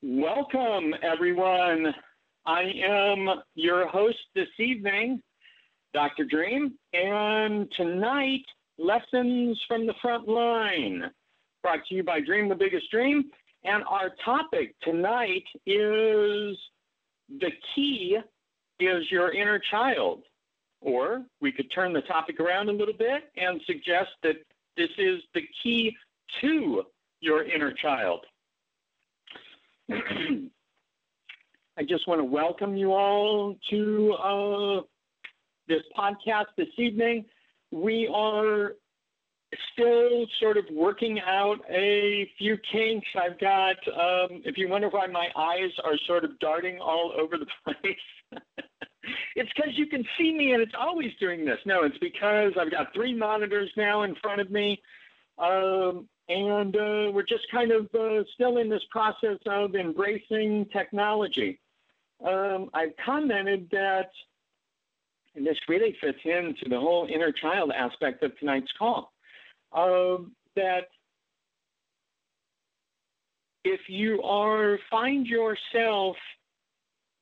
[0.00, 1.92] Welcome, everyone.
[2.46, 5.20] I am your host this evening,
[5.92, 6.24] Dr.
[6.24, 8.44] Dream, and tonight,
[8.78, 11.10] Lessons from the Front Line,
[11.64, 13.24] brought to you by Dream the Biggest Dream.
[13.64, 16.56] And our topic tonight is
[17.28, 18.18] the key
[18.78, 20.22] is your inner child.
[20.80, 24.36] Or we could turn the topic around a little bit and suggest that
[24.76, 25.96] this is the key
[26.40, 26.84] to
[27.20, 28.24] your inner child.
[29.90, 34.80] I just want to welcome you all to uh,
[35.66, 37.24] this podcast this evening.
[37.70, 38.72] We are
[39.72, 43.06] still sort of working out a few kinks.
[43.16, 47.38] I've got, um, if you wonder why my eyes are sort of darting all over
[47.38, 48.42] the place,
[49.36, 51.58] it's because you can see me and it's always doing this.
[51.64, 54.82] No, it's because I've got three monitors now in front of me.
[55.38, 61.58] Um, and uh, we're just kind of uh, still in this process of embracing technology.
[62.26, 64.10] Um, I've commented that,
[65.34, 69.12] and this really fits into the whole inner child aspect of tonight's call,
[69.72, 70.16] uh,
[70.56, 70.88] that
[73.64, 76.16] if you are find yourself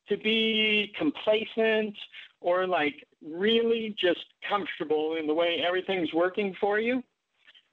[0.09, 1.95] to be complacent
[2.41, 7.03] or like really just comfortable in the way everything's working for you,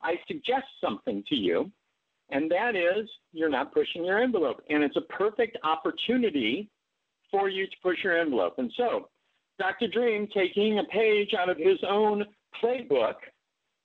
[0.03, 1.71] I suggest something to you,
[2.29, 4.61] and that is you're not pushing your envelope.
[4.69, 6.69] And it's a perfect opportunity
[7.31, 8.55] for you to push your envelope.
[8.57, 9.09] And so,
[9.59, 9.87] Dr.
[9.87, 12.25] Dream, taking a page out of his own
[12.61, 13.15] playbook,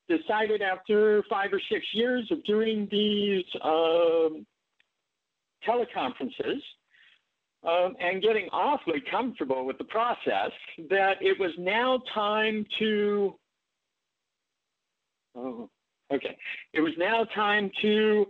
[0.08, 4.46] decided after five or six years of doing these um,
[5.66, 6.60] teleconferences
[7.66, 10.50] um, and getting awfully comfortable with the process
[10.88, 13.34] that it was now time to.
[15.36, 15.68] Oh,
[16.12, 16.36] Okay.
[16.72, 18.26] It was now time to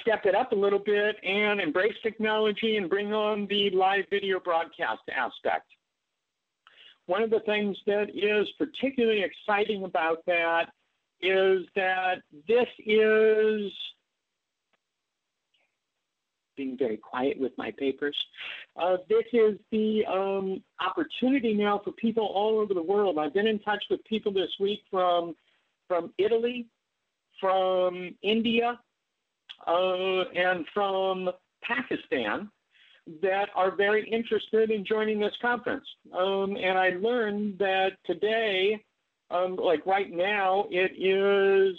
[0.00, 4.40] step it up a little bit and embrace technology and bring on the live video
[4.40, 5.66] broadcast aspect.
[7.06, 10.70] One of the things that is particularly exciting about that
[11.22, 12.16] is that
[12.48, 13.72] this is
[16.56, 18.16] being very quiet with my papers.
[18.80, 23.18] Uh, this is the um, opportunity now for people all over the world.
[23.18, 25.34] I've been in touch with people this week from
[25.86, 26.66] from Italy,
[27.40, 28.78] from India
[29.66, 31.30] uh, and from
[31.62, 32.50] Pakistan
[33.22, 35.84] that are very interested in joining this conference.
[36.16, 38.82] Um, and I learned that today,
[39.30, 41.78] um, like right now, it is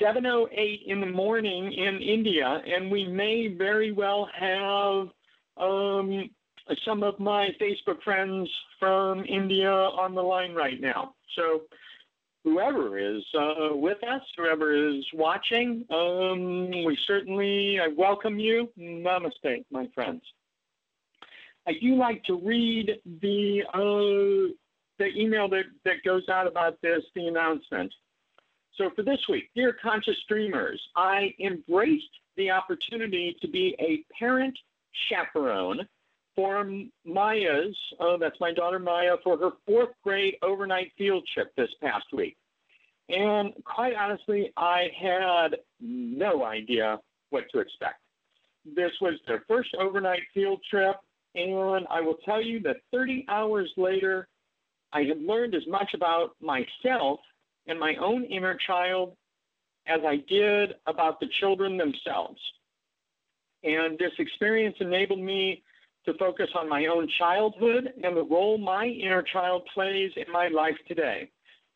[0.00, 5.08] 7:08 in the morning in India, and we may very well have
[5.56, 6.30] um,
[6.84, 8.48] some of my Facebook friends
[8.78, 11.14] from India on the line right now.
[11.36, 11.62] So
[12.44, 15.84] whoever is uh, with us, whoever is watching.
[15.90, 18.68] Um, we certainly I welcome you.
[18.78, 20.22] Namaste, my friends.
[21.66, 24.52] I do like to read the uh,
[24.98, 27.92] the email that, that goes out about this, the announcement.
[28.76, 32.04] So for this week, dear conscious dreamers, I embraced
[32.36, 34.58] the opportunity to be a parent
[35.08, 35.86] chaperone
[36.34, 36.68] for
[37.04, 42.06] Maya's, uh, that's my daughter Maya, for her fourth grade overnight field trip this past
[42.12, 42.36] week.
[43.08, 46.98] And quite honestly, I had no idea
[47.30, 48.00] what to expect.
[48.64, 50.96] This was their first overnight field trip,
[51.34, 54.28] and I will tell you that 30 hours later,
[54.92, 57.20] I had learned as much about myself
[57.66, 59.16] and my own inner child
[59.86, 62.40] as I did about the children themselves.
[63.64, 65.62] And this experience enabled me
[66.04, 70.48] to focus on my own childhood and the role my inner child plays in my
[70.48, 71.30] life today.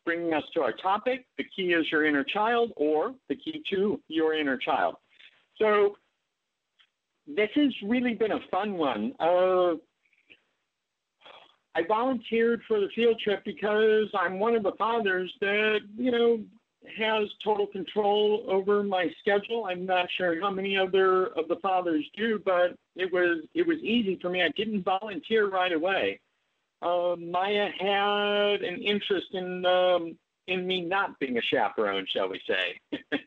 [0.04, 4.00] Bringing us to our topic, the key is your inner child or the key to
[4.09, 4.97] your inner child.
[5.59, 5.97] So
[7.26, 9.12] this has really been a fun one.
[9.19, 9.75] Uh,
[11.75, 16.38] I volunteered for the field trip because I'm one of the fathers that, you know,
[16.99, 19.67] has total control over my schedule.
[19.67, 23.79] I'm not sure how many other of the fathers do, but it was it was
[23.79, 24.43] easy for me.
[24.43, 26.21] I didn't volunteer right away.
[26.83, 30.17] Uh, Maya had an interest in um,
[30.47, 32.99] in me not being a chaperone, shall we say?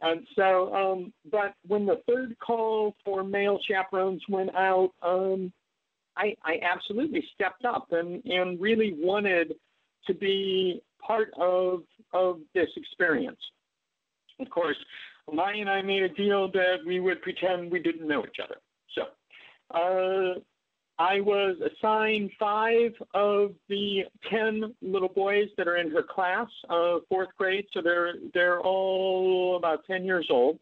[0.00, 5.52] and so, um, but when the third call for male chaperones went out, um,
[6.16, 9.54] I, I absolutely stepped up and, and really wanted
[10.06, 11.82] to be part of
[12.12, 13.40] of this experience.
[14.40, 14.76] Of course,
[15.32, 18.56] Maya and I made a deal that we would pretend we didn't know each other.
[18.94, 19.02] So
[19.74, 20.40] uh,
[20.98, 26.98] I was assigned five of the ten little boys that are in her class, uh,
[27.08, 27.66] fourth grade.
[27.72, 30.58] So they're they're all about ten years old,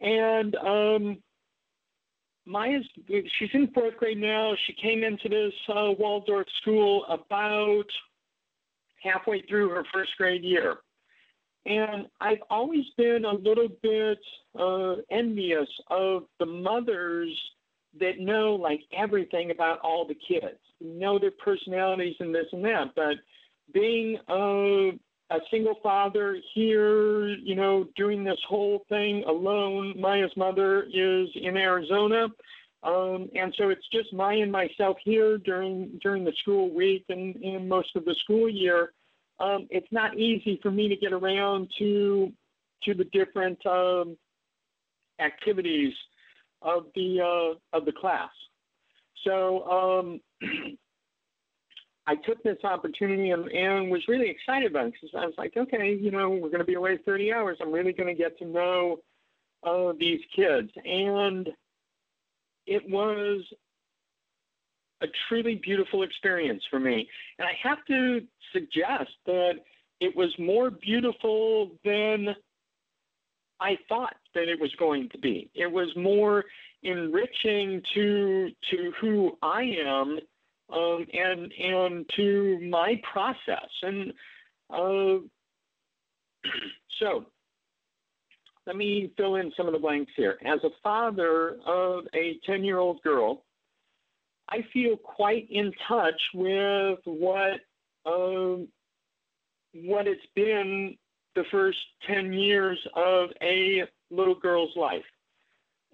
[0.00, 1.18] and um,
[2.44, 2.84] Maya's
[3.38, 4.52] she's in fourth grade now.
[4.66, 7.86] She came into this uh, Waldorf school about
[9.02, 10.78] halfway through her first grade year.
[11.64, 14.18] And I've always been a little bit
[14.58, 17.28] uh, envious of the mothers
[18.00, 22.94] that know like everything about all the kids, know their personalities and this and that.
[22.96, 23.16] But
[23.72, 24.90] being a,
[25.30, 31.56] a single father here, you know, doing this whole thing alone, Maya's mother is in
[31.56, 32.28] Arizona.
[32.82, 37.36] Um, and so it's just Maya and myself here during during the school week and,
[37.36, 38.92] and most of the school year
[39.42, 42.32] um, it's not easy for me to get around to
[42.84, 44.16] to the different um,
[45.20, 45.92] activities
[46.62, 48.30] of the uh, of the class.
[49.24, 50.20] So um,
[52.06, 55.56] I took this opportunity and, and, was really excited about it because I was like,
[55.56, 57.58] okay, you know, we're going to be away 30 hours.
[57.60, 58.98] I'm really going to get to know
[59.62, 61.48] uh, these kids, and
[62.66, 63.42] it was
[65.02, 67.08] a truly beautiful experience for me.
[67.38, 68.20] And I have to
[68.52, 69.54] suggest that
[70.00, 72.34] it was more beautiful than
[73.60, 75.50] I thought that it was going to be.
[75.54, 76.44] It was more
[76.82, 80.18] enriching to to who I am
[80.72, 83.68] um, and and to my process.
[83.82, 84.12] And
[84.70, 85.18] uh,
[87.00, 87.26] so
[88.66, 90.38] let me fill in some of the blanks here.
[90.44, 93.44] As a father of a 10 year old girl,
[94.48, 97.60] I feel quite in touch with what
[98.04, 98.68] um,
[99.74, 100.96] what it's been
[101.34, 105.04] the first 10 years of a little girl's life.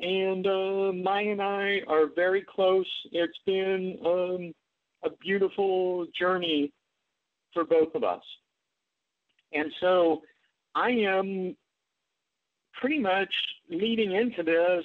[0.00, 2.86] And uh, Maya and I are very close.
[3.12, 4.52] It's been um,
[5.04, 6.72] a beautiful journey
[7.52, 8.22] for both of us.
[9.52, 10.22] And so
[10.74, 11.56] I am
[12.78, 13.32] pretty much
[13.70, 14.84] leading into this.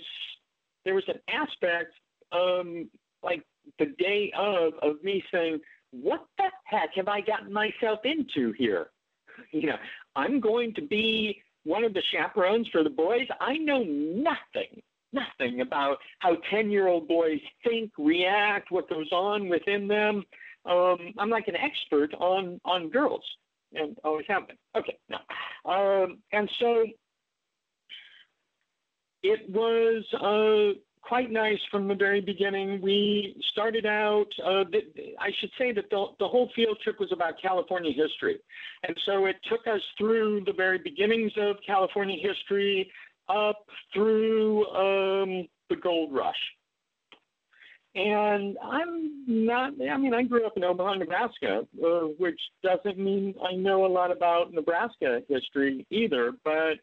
[0.86, 1.94] There was an aspect,
[2.32, 2.90] um,
[3.24, 3.44] like
[3.80, 5.60] the day of of me saying,
[5.92, 8.90] "What the heck have I gotten myself into here?"
[9.52, 9.78] You know,
[10.16, 13.28] I'm going to be one of the chaperones for the boys.
[13.40, 14.80] I know nothing,
[15.12, 20.24] nothing about how ten-year-old boys think, react, what goes on within them.
[20.66, 23.24] Um, I'm like an expert on on girls,
[23.74, 24.58] and always have been.
[24.76, 25.22] Okay, now,
[25.66, 26.86] um, and so
[29.24, 30.04] it was.
[30.14, 32.82] Uh, quite nice from the very beginning.
[32.82, 34.64] We started out, uh,
[35.20, 38.40] I should say that the, the whole field trip was about California history.
[38.88, 42.90] And so it took us through the very beginnings of California history
[43.30, 46.36] up through um, the gold rush.
[47.96, 51.88] And I'm not, I mean, I grew up in Omaha, Nebraska, uh,
[52.18, 56.80] which doesn't mean I know a lot about Nebraska history either, but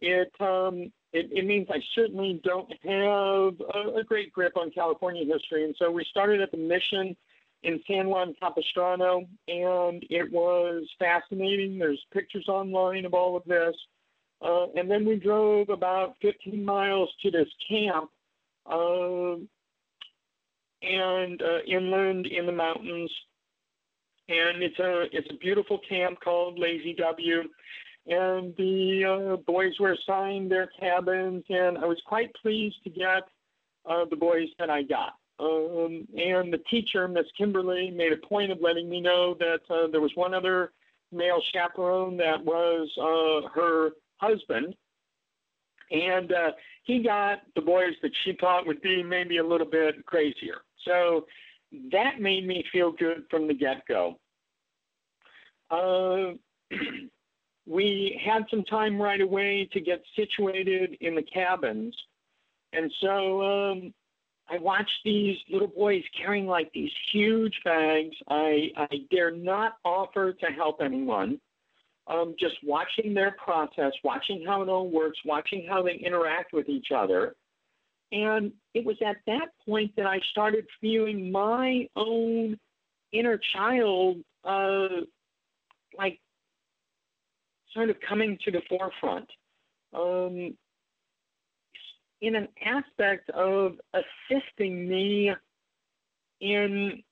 [0.00, 5.24] it, um, it, it, means I certainly don't have a, a, great grip on California
[5.24, 5.64] history.
[5.64, 7.16] And so we started at the mission
[7.62, 11.78] in San Juan Capistrano, and it was fascinating.
[11.78, 13.76] There's pictures online of all of this.
[14.42, 18.10] Uh, and then we drove about 15 miles to this camp
[18.66, 19.36] uh,
[20.82, 23.10] and uh, inland in the mountains.
[24.28, 27.42] And it's a it's a beautiful camp called Lazy W
[28.06, 33.22] and the uh, boys were assigned their cabins, and I was quite pleased to get
[33.88, 35.14] uh, the boys that I got.
[35.40, 39.88] Um, and the teacher, Miss Kimberly, made a point of letting me know that uh,
[39.90, 40.72] there was one other
[41.12, 44.74] male chaperone that was uh, her husband,
[45.90, 46.50] and uh,
[46.84, 50.58] he got the boys that she thought would be maybe a little bit crazier.
[50.84, 51.26] So
[51.90, 54.18] that made me feel good from the get-go.
[55.70, 56.34] Uh,
[57.66, 61.94] we had some time right away to get situated in the cabins.
[62.72, 63.94] And so um,
[64.48, 68.14] I watched these little boys carrying like these huge bags.
[68.28, 71.40] I, I dare not offer to help anyone.
[72.06, 76.68] Um, just watching their process, watching how it all works, watching how they interact with
[76.68, 77.34] each other.
[78.12, 82.58] And it was at that point that I started feeling my own
[83.12, 84.88] inner child uh,
[85.96, 86.20] like
[87.74, 89.28] sort of coming to the forefront
[89.94, 90.56] um,
[92.20, 95.32] in an aspect of assisting me
[96.40, 97.02] in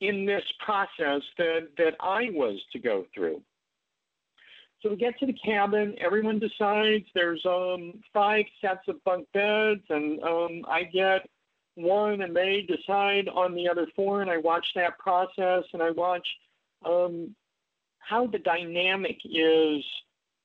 [0.00, 3.40] in this process that, that I was to go through.
[4.82, 9.80] So we get to the cabin, everyone decides there's um, five sets of bunk beds,
[9.88, 11.26] and um, I get
[11.76, 15.90] one, and they decide on the other four, and I watch that process, and I
[15.90, 16.26] watch
[16.84, 17.34] um,
[18.08, 19.84] how the dynamic is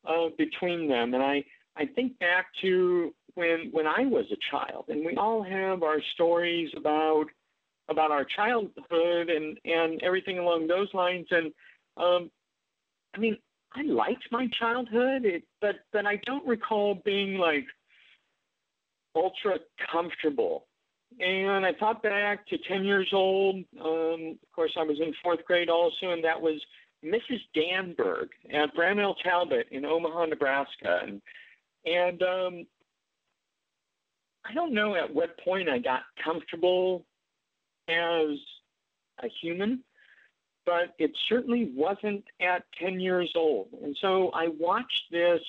[0.07, 1.13] uh, between them.
[1.13, 1.43] And I,
[1.75, 6.01] I think back to when when I was a child, and we all have our
[6.13, 7.25] stories about
[7.89, 11.27] about our childhood and and everything along those lines.
[11.31, 11.51] And
[11.97, 12.31] um,
[13.15, 13.37] I mean,
[13.73, 17.65] I liked my childhood, it, but but I don't recall being like
[19.15, 19.57] ultra
[19.91, 20.65] comfortable.
[21.19, 23.55] And I thought back to 10 years old.
[23.83, 26.61] Um, of course, I was in fourth grade also, and that was
[27.03, 27.39] Mrs.
[27.55, 31.01] Danberg at Brownell Talbot in Omaha, Nebraska.
[31.03, 31.21] And,
[31.85, 32.65] and um,
[34.45, 37.05] I don't know at what point I got comfortable
[37.87, 38.37] as
[39.23, 39.83] a human,
[40.65, 43.69] but it certainly wasn't at 10 years old.
[43.81, 45.41] And so I watched this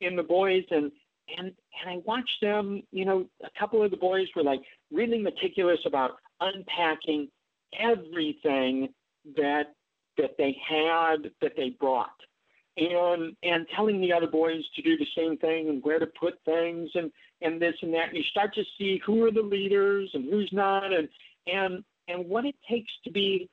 [0.00, 0.90] in the boys and
[1.38, 4.60] and and I watched them, you know, a couple of the boys were like
[4.90, 7.28] really meticulous about unpacking
[7.78, 8.88] everything
[9.36, 9.74] that
[10.18, 12.10] that they had that they brought.
[12.76, 16.34] And and telling the other boys to do the same thing and where to put
[16.44, 18.08] things and and this and that.
[18.08, 20.92] And you start to see who are the leaders and who's not.
[20.92, 21.08] And
[21.46, 23.48] and and what it takes to be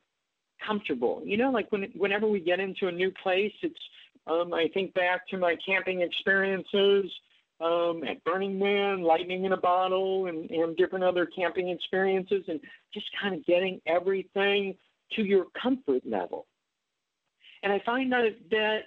[0.66, 1.22] comfortable.
[1.26, 3.80] You know like when whenever we get into a new place it's
[4.28, 7.10] um, i think back to my camping experiences
[7.62, 12.60] um, at Burning Man, Lightning in a Bottle, and, and different other camping experiences, and
[12.94, 14.76] just kind of getting everything
[15.16, 16.46] to your comfort level.
[17.64, 18.80] And I find that that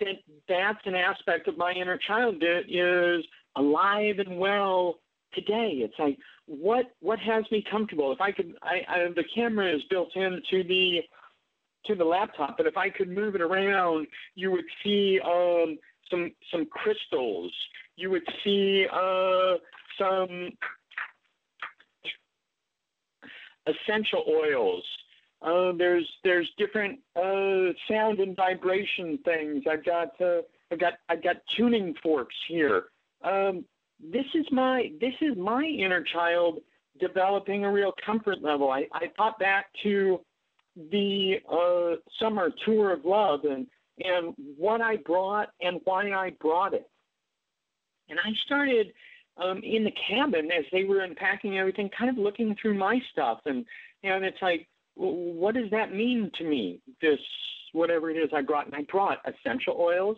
[0.00, 0.16] that
[0.48, 3.24] that's an aspect of my inner child that is
[3.56, 4.96] alive and well
[5.34, 5.80] today.
[5.82, 8.12] It's like what what has me comfortable.
[8.12, 11.00] If I could, I, I the camera is built into the
[11.86, 15.78] to the laptop, but if I could move it around, you would see um,
[16.10, 17.52] some some crystals
[17.96, 19.54] you would see uh,
[19.98, 20.50] some
[23.66, 24.84] essential oils.
[25.44, 29.64] Uh, there's there's different uh, sound and vibration things.
[29.70, 30.40] I've got uh,
[30.72, 32.84] I've got I've got tuning forks here.
[33.22, 33.64] Um,
[34.00, 36.60] this is my this is my inner child
[36.98, 38.70] developing a real comfort level.
[38.70, 40.20] I, I thought back to
[40.90, 43.66] the uh, summer tour of love and
[43.98, 46.88] and what I brought and why I brought it.
[48.08, 48.92] And I started
[49.36, 53.40] um, in the cabin as they were unpacking everything, kind of looking through my stuff,
[53.46, 53.64] and
[54.02, 56.80] and it's like, what does that mean to me?
[57.00, 57.18] This
[57.72, 60.16] whatever it is I brought, and I brought essential oils.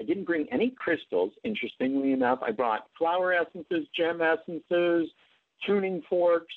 [0.00, 1.32] I didn't bring any crystals.
[1.44, 5.08] Interestingly enough, I brought flower essences, gem essences,
[5.66, 6.54] tuning forks,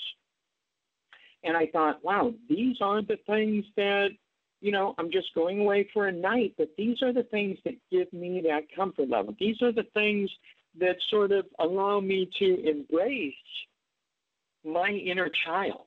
[1.43, 4.09] and I thought, wow, these are the things that
[4.61, 7.75] you know, I'm just going away for a night, but these are the things that
[7.91, 9.35] give me that comfort level.
[9.39, 10.29] These are the things
[10.79, 13.33] that sort of allow me to embrace
[14.65, 15.86] my inner child.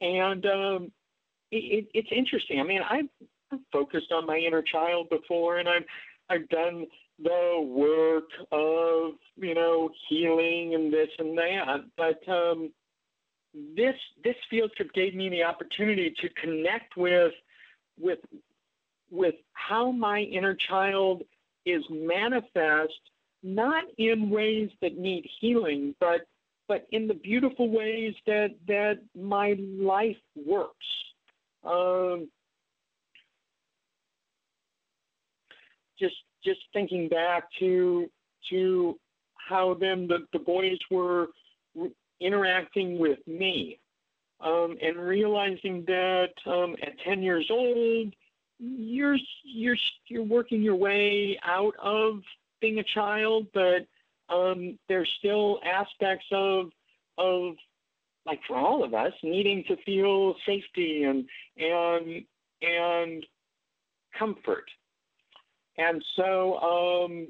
[0.00, 0.92] And um,
[1.50, 2.60] it, it's interesting.
[2.60, 3.08] I mean, I've,
[3.52, 5.84] I've focused on my inner child before, and I've
[6.30, 6.86] I've done
[7.22, 11.84] the work of you know healing and this and that.
[11.96, 12.72] But um,
[13.76, 17.32] this this field trip gave me the opportunity to connect with
[17.98, 18.18] with
[19.10, 21.22] with how my inner child
[21.64, 22.92] is manifest
[23.42, 26.22] not in ways that need healing, but
[26.68, 30.86] but in the beautiful ways that that my life works.
[31.64, 32.28] Um,
[35.98, 38.08] just just thinking back to
[38.50, 38.98] to
[39.36, 41.28] how then the, the boys were
[42.20, 43.78] interacting with me
[44.40, 48.14] um, and realizing that um, at 10 years old
[48.58, 49.76] you're you're
[50.08, 52.20] you're working your way out of
[52.60, 53.86] being a child, but
[54.28, 56.66] um, there's still aspects of
[57.18, 57.54] of
[58.26, 61.24] like for all of us needing to feel safety and
[61.58, 62.24] and
[62.62, 63.26] and
[64.18, 64.64] comfort.
[65.76, 67.28] And so um,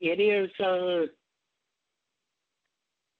[0.00, 0.50] it is.
[0.60, 1.06] Uh,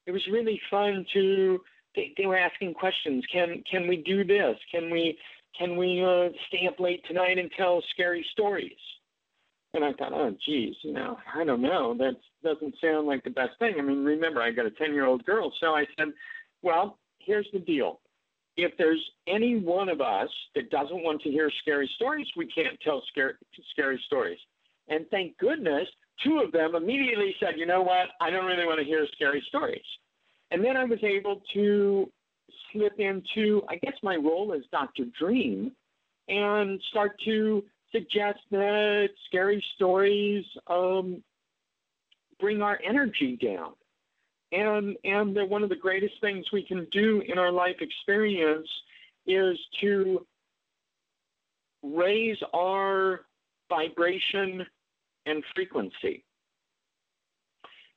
[0.06, 1.60] it was really fun to.
[1.94, 3.24] They, they, were asking questions.
[3.32, 4.56] Can can we do this?
[4.70, 5.16] Can we
[5.58, 8.72] can we uh, stay up late tonight and tell scary stories?
[9.74, 11.96] And I thought, oh, geez, you know, I don't know.
[11.96, 13.74] That doesn't sound like the best thing.
[13.78, 15.52] I mean, remember, I got a 10 year old girl.
[15.60, 16.08] So I said,
[16.62, 18.00] well, here's the deal.
[18.56, 22.78] If there's any one of us that doesn't want to hear scary stories, we can't
[22.84, 23.32] tell scary,
[23.70, 24.38] scary stories.
[24.88, 25.88] And thank goodness,
[26.22, 28.08] two of them immediately said, you know what?
[28.20, 29.80] I don't really want to hear scary stories.
[30.50, 32.10] And then I was able to
[32.72, 35.04] slip into, I guess, my role as Dr.
[35.18, 35.72] Dream
[36.28, 41.22] and start to suggest that scary stories um,
[42.40, 43.72] bring our energy down.
[44.50, 48.68] And, and that one of the greatest things we can do in our life experience
[49.26, 50.26] is to
[51.82, 53.20] raise our
[53.68, 54.66] vibration
[55.26, 56.24] and frequency.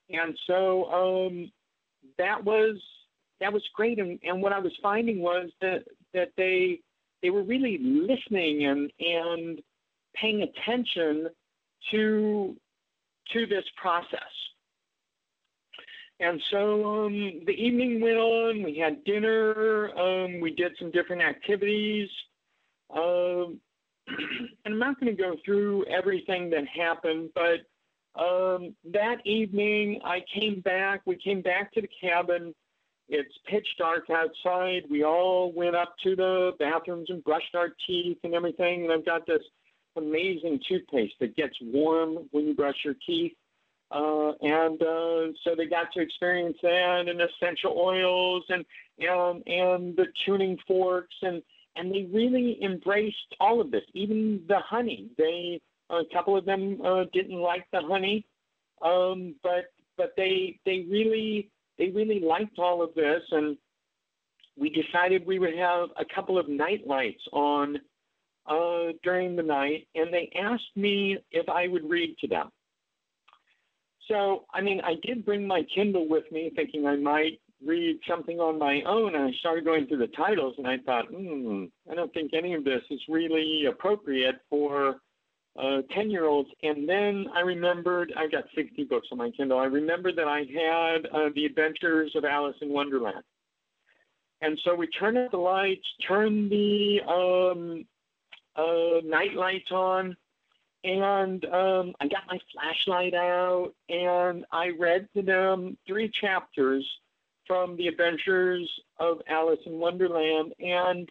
[0.09, 1.51] and so um,
[2.17, 2.77] that was
[3.41, 3.99] that was great.
[3.99, 5.83] And, and what I was finding was that
[6.13, 6.79] that they
[7.21, 9.61] they were really listening and and
[10.19, 11.27] paying attention
[11.91, 12.55] to
[13.33, 14.19] to this process.
[16.19, 18.63] And so um, the evening went on.
[18.63, 19.89] We had dinner.
[19.97, 22.09] Um, we did some different activities.
[22.95, 23.59] Um,
[24.07, 27.65] and I'm not going to go through everything that happened, but
[28.21, 31.01] um, that evening I came back.
[31.05, 32.53] We came back to the cabin.
[33.09, 34.83] It's pitch dark outside.
[34.89, 38.83] We all went up to the bathrooms and brushed our teeth and everything.
[38.83, 39.43] And I've got this
[39.97, 43.33] amazing toothpaste that gets warm when you brush your teeth.
[43.91, 48.65] Uh, and uh, so they got to experience that and essential oils and
[48.99, 51.41] and and the tuning forks and
[51.75, 55.09] and they really embraced all of this, even the honey.
[55.17, 58.25] They a couple of them uh, didn't like the honey,
[58.81, 59.65] um, but
[59.97, 63.57] but they they really they really liked all of this, and
[64.57, 67.77] we decided we would have a couple of night lights on
[68.47, 72.49] uh, during the night, and they asked me if I would read to them.
[74.07, 78.39] So, I mean, I did bring my Kindle with me, thinking I might read something
[78.39, 79.15] on my own.
[79.15, 82.53] And I started going through the titles, and I thought, hmm, I don't think any
[82.53, 84.97] of this is really appropriate for
[85.57, 86.49] uh, 10 year olds.
[86.63, 89.57] And then I remembered, I got 60 books on my Kindle.
[89.57, 93.23] I remembered that I had uh, The Adventures of Alice in Wonderland.
[94.41, 97.85] And so we turned out the lights, turned the um,
[98.55, 100.15] uh, night lights on,
[100.85, 106.87] and um, I got my flashlight out and I read to them three chapters
[107.47, 108.69] from The Adventures
[108.99, 110.53] of Alice in Wonderland.
[110.59, 111.09] And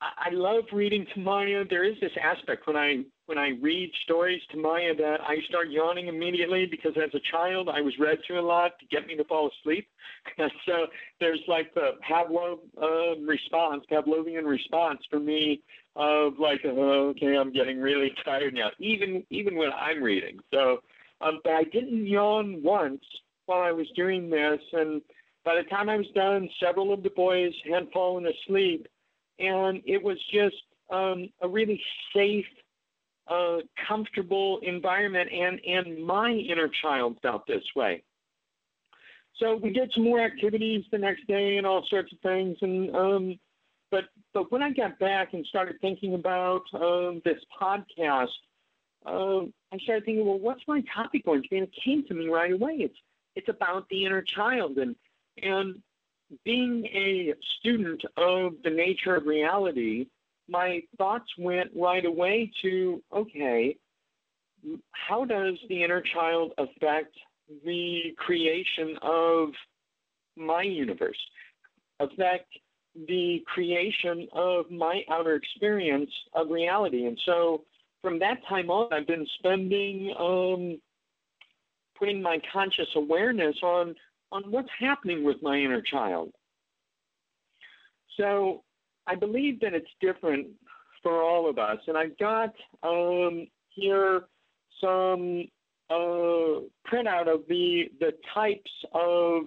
[0.00, 1.64] I, love reading to Maya.
[1.68, 5.70] There is this aspect when I when I read stories to Maya that I start
[5.70, 9.14] yawning immediately because as a child I was read to a lot to get me
[9.16, 9.86] to fall asleep.
[10.38, 10.86] so
[11.20, 12.58] there's like the Pavlov
[13.26, 15.62] response, Pavlovian response for me
[15.96, 20.38] of like, oh, okay, I'm getting really tired now, even even when I'm reading.
[20.52, 20.78] So,
[21.20, 23.04] um, but I didn't yawn once
[23.46, 25.02] while I was doing this, and
[25.44, 28.86] by the time I was done, several of the boys had fallen asleep,
[29.40, 30.56] and it was just
[30.90, 31.82] um, a really
[32.14, 32.46] safe
[33.28, 38.02] uh, comfortable environment, and and my inner child felt this way.
[39.38, 42.94] So we did some more activities the next day and all sorts of things, and
[42.94, 43.38] um,
[43.90, 48.28] but but when I got back and started thinking about um, this podcast,
[49.06, 49.40] uh,
[49.72, 51.58] I started thinking, well, what's my topic going to be?
[51.58, 52.76] And it came to me right away.
[52.80, 52.98] It's
[53.36, 54.96] it's about the inner child, and
[55.42, 55.80] and
[56.44, 60.06] being a student of the nature of reality,
[60.48, 63.76] my thoughts went right away to okay,
[64.92, 67.14] how does the inner child affect
[67.64, 69.48] the creation of
[70.36, 71.18] my universe,
[71.98, 72.48] affect
[73.08, 77.06] the creation of my outer experience of reality?
[77.06, 77.62] And so
[78.02, 80.80] from that time on, I've been spending, um,
[81.98, 83.94] putting my conscious awareness on,
[84.32, 86.32] on what's happening with my inner child.
[88.16, 88.62] So
[89.06, 90.48] I believe that it's different
[91.02, 91.78] for all of us.
[91.86, 94.22] And I've got um, here
[94.80, 95.44] some
[95.90, 99.44] uh, printout of the, the types of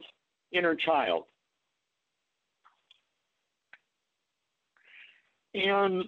[0.52, 1.26] inner child.
[5.54, 6.06] And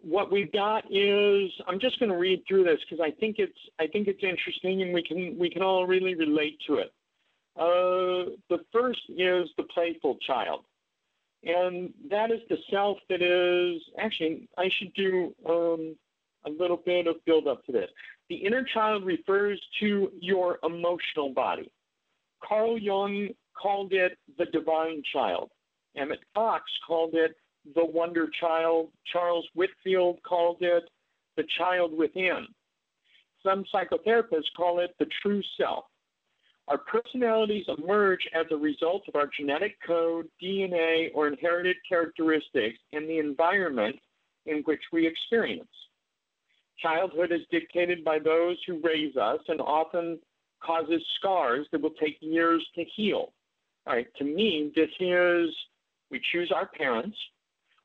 [0.00, 3.58] what we've got is I'm just going to read through this because I think it's
[3.78, 6.92] I think it's interesting and we can we can all really relate to it.
[7.58, 10.60] Uh, the first is the playful child.
[11.44, 15.96] And that is the self that is actually, I should do um,
[16.46, 17.90] a little bit of build up to this.
[18.28, 21.70] The inner child refers to your emotional body.
[22.46, 23.28] Carl Jung
[23.60, 25.50] called it the divine child.
[25.96, 27.34] Emmet Fox called it
[27.74, 28.88] the wonder child.
[29.12, 30.84] Charles Whitfield called it
[31.36, 32.46] the child within.
[33.42, 35.84] Some psychotherapists call it the true self.
[36.68, 43.08] Our personalities emerge as a result of our genetic code, DNA, or inherited characteristics and
[43.08, 43.96] the environment
[44.44, 45.68] in which we experience.
[46.78, 50.18] Childhood is dictated by those who raise us and often
[50.62, 53.32] causes scars that will take years to heal.
[53.86, 55.48] All right, to me, this is
[56.10, 57.16] we choose our parents,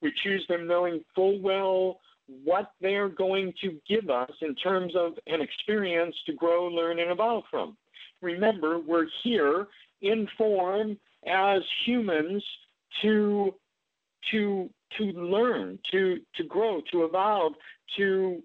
[0.01, 1.99] we choose them knowing full well
[2.43, 7.11] what they're going to give us in terms of an experience to grow, learn, and
[7.11, 7.77] evolve from
[8.23, 9.67] remember, we're here
[10.01, 12.43] in form as humans
[13.01, 13.53] to
[14.31, 17.53] to to learn, to to grow, to evolve,
[17.97, 18.41] to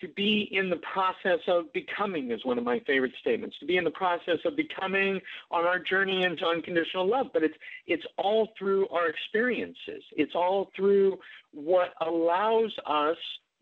[0.00, 3.56] to be in the process of becoming is one of my favorite statements.
[3.58, 7.56] To be in the process of becoming on our journey into unconditional love, but it's
[7.86, 10.02] it's all through our experiences.
[10.12, 11.18] It's all through
[11.52, 13.16] what allows us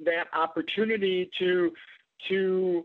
[0.04, 1.72] that opportunity to
[2.28, 2.84] to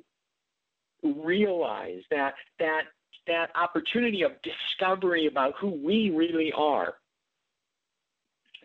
[1.04, 2.84] realize that that
[3.28, 6.95] that opportunity of discovery about who we really are.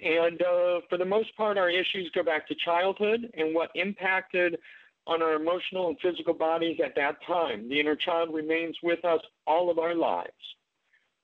[0.03, 4.59] And uh, for the most part, our issues go back to childhood and what impacted
[5.07, 7.69] on our emotional and physical bodies at that time.
[7.69, 10.33] The inner child remains with us all of our lives.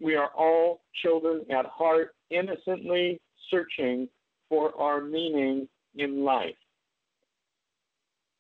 [0.01, 4.09] We are all children at heart, innocently searching
[4.49, 6.55] for our meaning in life.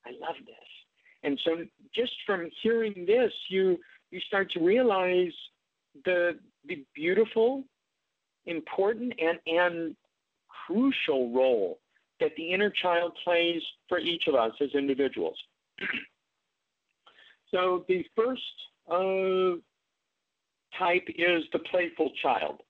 [0.07, 0.55] I love this.
[1.23, 3.79] And so just from hearing this, you
[4.11, 5.33] you start to realize
[6.05, 7.65] the the beautiful,
[8.47, 9.97] important and and
[10.67, 11.79] crucial role
[12.21, 15.37] that the inner child plays for each of us as individuals.
[17.51, 18.41] so the first
[18.91, 19.59] uh,
[20.79, 22.61] type is the playful child.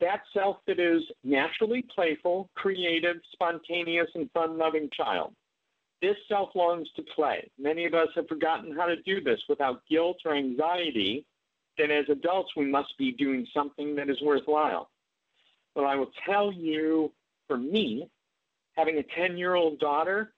[0.00, 5.34] That self that is naturally playful, creative, spontaneous, and fun loving child.
[6.04, 7.50] This self longs to play.
[7.58, 11.24] Many of us have forgotten how to do this without guilt or anxiety
[11.78, 14.90] that as adults we must be doing something that is worthwhile.
[15.74, 17.10] Well, I will tell you,
[17.48, 18.10] for me,
[18.76, 20.34] having a 10 year old daughter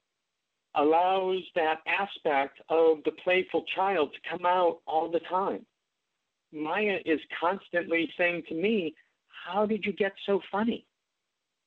[0.76, 5.66] allows that aspect of the playful child to come out all the time.
[6.52, 8.94] Maya is constantly saying to me,
[9.44, 10.86] How did you get so funny?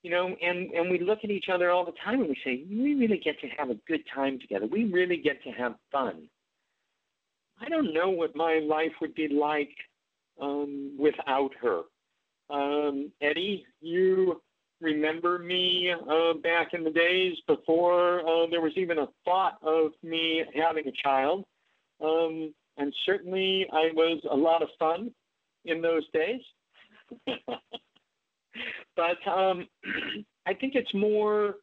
[0.01, 2.63] You know, and, and we look at each other all the time and we say,
[2.69, 4.65] We really get to have a good time together.
[4.65, 6.29] We really get to have fun.
[7.61, 9.75] I don't know what my life would be like
[10.41, 11.81] um, without her.
[12.49, 14.41] Um, Eddie, you
[14.81, 19.91] remember me uh, back in the days before uh, there was even a thought of
[20.03, 21.43] me having a child.
[22.01, 25.11] Um, and certainly I was a lot of fun
[25.65, 26.41] in those days.
[28.95, 29.67] but um,
[30.47, 31.55] I think it's more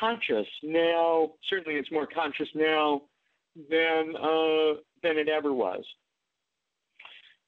[0.00, 1.30] conscious now.
[1.48, 3.02] Certainly, it's more conscious now
[3.70, 5.84] than uh, than it ever was.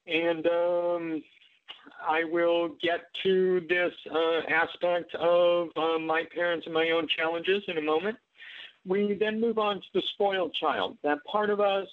[0.07, 1.23] And um,
[2.07, 7.63] I will get to this uh, aspect of uh, my parents and my own challenges
[7.67, 8.17] in a moment.
[8.87, 10.97] We then move on to the spoiled child.
[11.03, 11.87] That part of us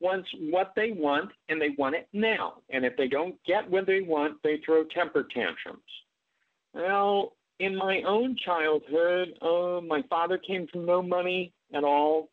[0.00, 2.54] wants what they want and they want it now.
[2.70, 5.80] And if they don't get what they want, they throw temper tantrums.
[6.72, 12.28] Well, in my own childhood, uh, my father came from no money at all.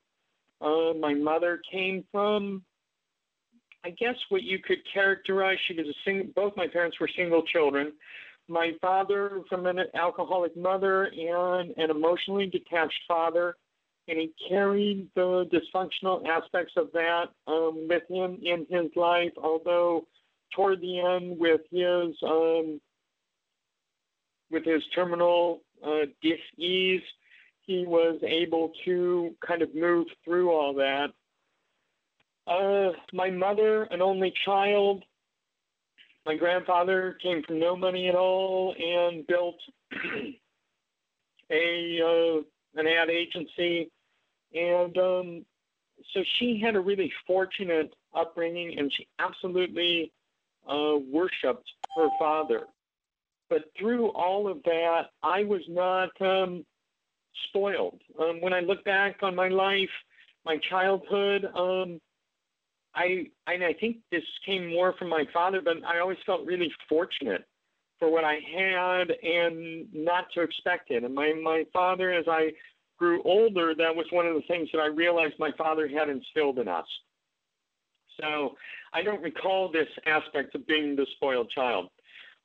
[0.61, 2.63] Uh, my mother came from
[3.85, 7.43] I guess what you could characterize, she was a single, both my parents were single
[7.43, 7.93] children.
[8.47, 13.55] My father from an alcoholic mother and an emotionally detached father,
[14.07, 19.31] and he carried the dysfunctional aspects of that um, with him in his life.
[19.41, 20.05] Although
[20.55, 22.79] toward the end, with his um,
[24.51, 27.01] with his terminal uh, dis-ease,
[27.61, 31.07] he was able to kind of move through all that
[32.47, 35.03] uh, my mother, an only child.
[36.25, 39.57] My grandfather came from no money at all and built
[41.51, 42.41] a uh,
[42.79, 43.89] an ad agency,
[44.53, 45.45] and um,
[46.13, 50.11] so she had a really fortunate upbringing, and she absolutely
[50.69, 52.61] uh, worshipped her father.
[53.49, 56.65] But through all of that, I was not um,
[57.49, 58.01] spoiled.
[58.19, 59.89] Um, when I look back on my life,
[60.45, 61.99] my childhood, um,
[62.95, 66.71] I and I think this came more from my father, but I always felt really
[66.87, 67.45] fortunate
[67.99, 71.03] for what I had and not to expect it.
[71.03, 72.51] And my my father, as I
[72.97, 76.59] grew older, that was one of the things that I realized my father had instilled
[76.59, 76.85] in us.
[78.19, 78.55] So
[78.93, 81.89] I don't recall this aspect of being the spoiled child.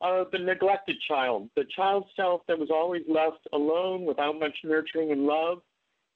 [0.00, 5.12] Uh, the neglected child, the child self that was always left alone without much nurturing
[5.12, 5.58] and love.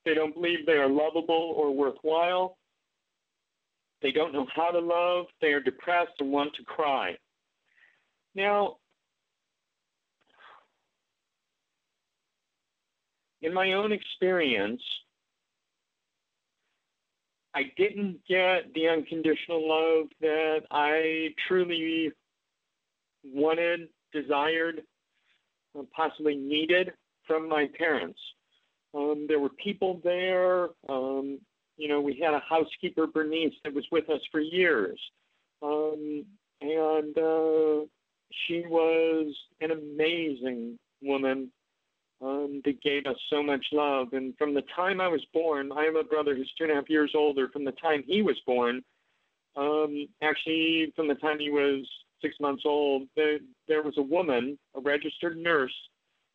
[0.05, 2.57] They don't believe they are lovable or worthwhile.
[4.03, 5.27] They don't know how to love.
[5.41, 7.17] They are depressed and want to cry.
[8.35, 8.77] Now,
[13.45, 14.83] in my own experience,
[17.55, 22.11] I didn't get the unconditional love that I truly
[23.23, 24.83] wanted, desired,
[25.95, 26.93] possibly needed
[27.27, 28.19] from my parents.
[28.95, 31.39] Um, there were people there, um,
[31.77, 34.99] you know, we had a housekeeper, Bernice, that was with us for years.
[35.63, 36.25] Um,
[36.61, 37.87] and uh,
[38.47, 41.51] she was an amazing woman.
[42.23, 44.09] Um, that gave us so much love.
[44.13, 46.77] And from the time I was born, I have a brother who's two and a
[46.77, 47.49] half years older.
[47.49, 48.83] From the time he was born,
[49.57, 51.87] um, actually, from the time he was
[52.21, 55.75] six months old, there, there was a woman, a registered nurse,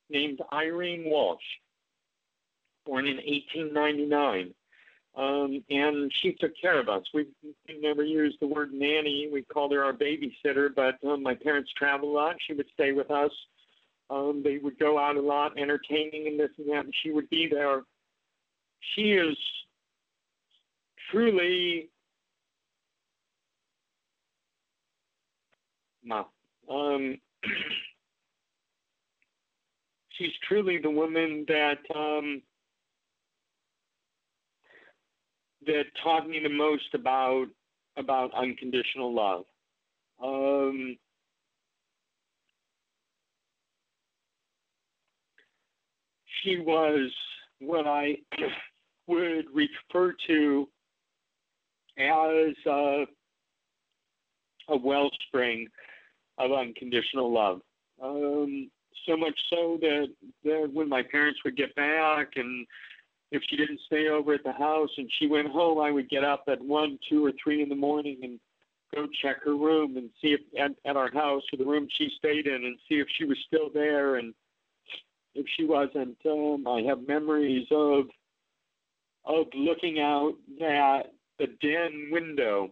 [0.10, 1.42] named Irene Walsh,
[2.86, 4.54] born in 1899.
[5.18, 7.04] Um, and she took care of us.
[7.14, 7.26] We,
[7.68, 9.28] we never used the word nanny.
[9.32, 12.36] We called her our babysitter, but um, my parents traveled a lot.
[12.48, 13.32] She would stay with us.
[14.10, 17.30] Um, they would go out a lot, entertaining and this and that, and she would
[17.30, 17.84] be there.
[18.96, 19.38] She is
[21.12, 21.90] truly
[26.04, 26.28] no.
[26.70, 27.18] Um,
[30.18, 32.42] she's truly the woman that um,
[35.66, 37.48] that taught me the most about
[37.98, 39.44] about unconditional love.
[40.24, 40.98] Um,
[46.44, 47.12] she was
[47.60, 48.18] what I
[49.08, 50.68] would refer to
[51.98, 53.06] as a,
[54.70, 55.68] a wellspring
[56.38, 57.62] of unconditional love.
[58.02, 58.70] Um,
[59.06, 60.08] so much so that,
[60.44, 62.66] that when my parents would get back and
[63.32, 66.24] if she didn't stay over at the house and she went home, I would get
[66.24, 68.40] up at one, two, or three in the morning and
[68.96, 72.10] go check her room and see if at, at our house or the room she
[72.18, 74.34] stayed in and see if she was still there and
[75.40, 78.08] if she wasn't, um, I have memories of
[79.26, 82.72] of looking out at the den window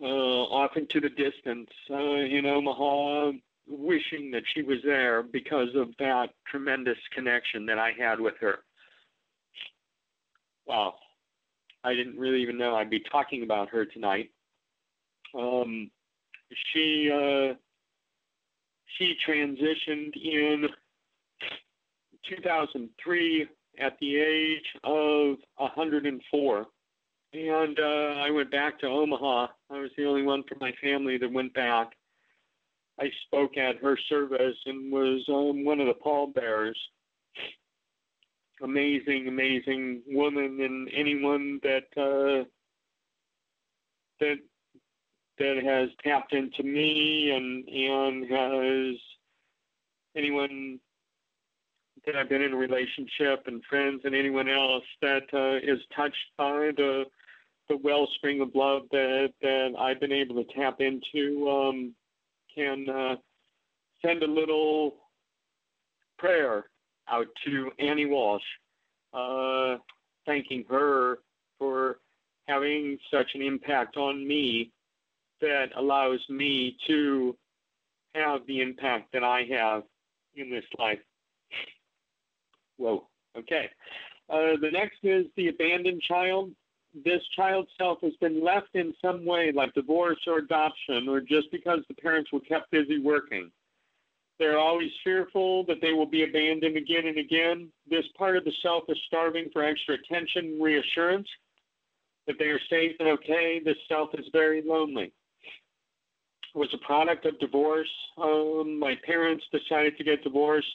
[0.00, 3.32] uh, off into the distance uh, in Omaha,
[3.68, 8.60] wishing that she was there because of that tremendous connection that I had with her.
[10.66, 10.94] Wow,
[11.84, 14.30] I didn't really even know I'd be talking about her tonight.
[15.38, 15.90] Um,
[16.72, 17.54] she uh,
[18.96, 20.68] she transitioned in
[22.28, 26.66] 2003 at the age of 104.
[27.32, 29.46] And uh, I went back to Omaha.
[29.70, 31.92] I was the only one from my family that went back.
[32.98, 36.78] I spoke at her service and was um, one of the pallbearers.
[38.62, 42.44] Amazing, amazing woman, and anyone that uh,
[44.18, 44.36] that
[45.38, 49.00] that has tapped into me and and has
[50.14, 50.78] anyone
[52.06, 56.16] that I've been in a relationship and friends and anyone else that uh, is touched
[56.36, 57.04] by the
[57.68, 61.94] the wellspring of love that that I've been able to tap into um,
[62.54, 63.16] can uh,
[64.04, 64.96] send a little
[66.18, 66.64] prayer
[67.08, 68.42] out to Annie Walsh,
[69.14, 69.76] uh,
[70.26, 71.18] thanking her
[71.58, 71.98] for
[72.48, 74.72] having such an impact on me
[75.40, 77.36] that allows me to
[78.14, 79.84] have the impact that I have
[80.34, 80.98] in this life.
[82.80, 83.06] Whoa.
[83.36, 83.68] Okay.
[84.30, 86.50] Uh, the next is the abandoned child.
[87.04, 91.52] This child's self has been left in some way, like divorce or adoption, or just
[91.52, 93.50] because the parents were kept busy working.
[94.38, 97.68] They're always fearful that they will be abandoned again and again.
[97.88, 101.28] This part of the self is starving for extra attention and reassurance
[102.26, 103.60] that they are safe and okay.
[103.62, 105.12] This self is very lonely.
[106.54, 107.90] It was a product of divorce.
[108.16, 110.66] Um, my parents decided to get divorced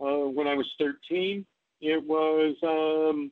[0.00, 1.44] uh, when I was 13.
[1.80, 3.30] It was um,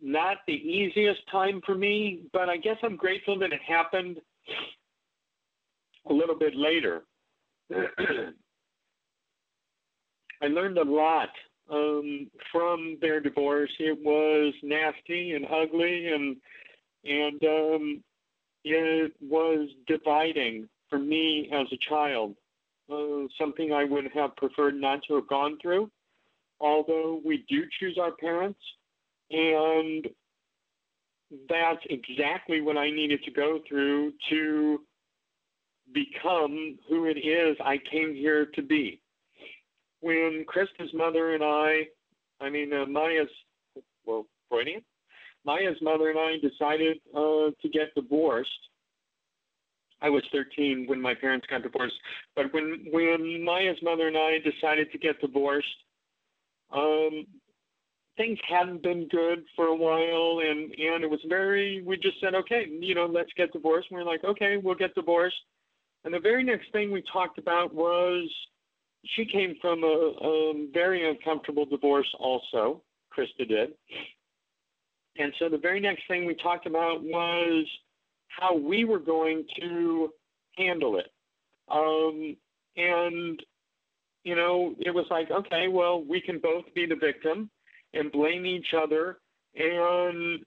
[0.00, 4.18] not the easiest time for me, but I guess I'm grateful that it happened
[6.08, 7.02] a little bit later.
[10.42, 11.30] I learned a lot
[11.70, 13.70] um, from their divorce.
[13.78, 16.36] It was nasty and ugly, and
[17.04, 18.04] and um,
[18.64, 22.34] it was dividing for me as a child
[22.92, 25.90] uh, something I would have preferred not to have gone through.
[26.60, 28.60] Although we do choose our parents,
[29.30, 30.06] and
[31.48, 34.80] that's exactly what I needed to go through to
[35.92, 39.00] become who it is I came here to be.
[40.00, 41.88] When Krista's mother and I,
[42.40, 43.28] I mean, uh, Maya's,
[44.04, 44.82] well, Freudian,
[45.44, 48.50] Maya's mother and I decided uh, to get divorced
[50.04, 51.94] I was 13 when my parents got divorced.
[52.36, 55.66] But when when Maya's mother and I decided to get divorced,
[56.70, 57.26] um,
[58.18, 61.82] things hadn't been good for a while, and and it was very.
[61.86, 63.88] We just said, okay, you know, let's get divorced.
[63.90, 65.36] And we are like, okay, we'll get divorced.
[66.04, 68.28] And the very next thing we talked about was
[69.16, 72.82] she came from a, a very uncomfortable divorce, also.
[73.16, 73.70] Krista did.
[75.16, 77.66] And so the very next thing we talked about was
[78.38, 80.10] how we were going to
[80.56, 81.10] handle it.
[81.70, 82.36] Um,
[82.76, 83.40] and
[84.24, 87.50] you know, it was like, okay, well, we can both be the victim
[87.92, 89.18] and blame each other
[89.54, 90.40] and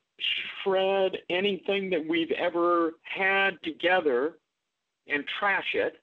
[0.63, 4.33] shred anything that we've ever had together
[5.07, 6.01] and trash it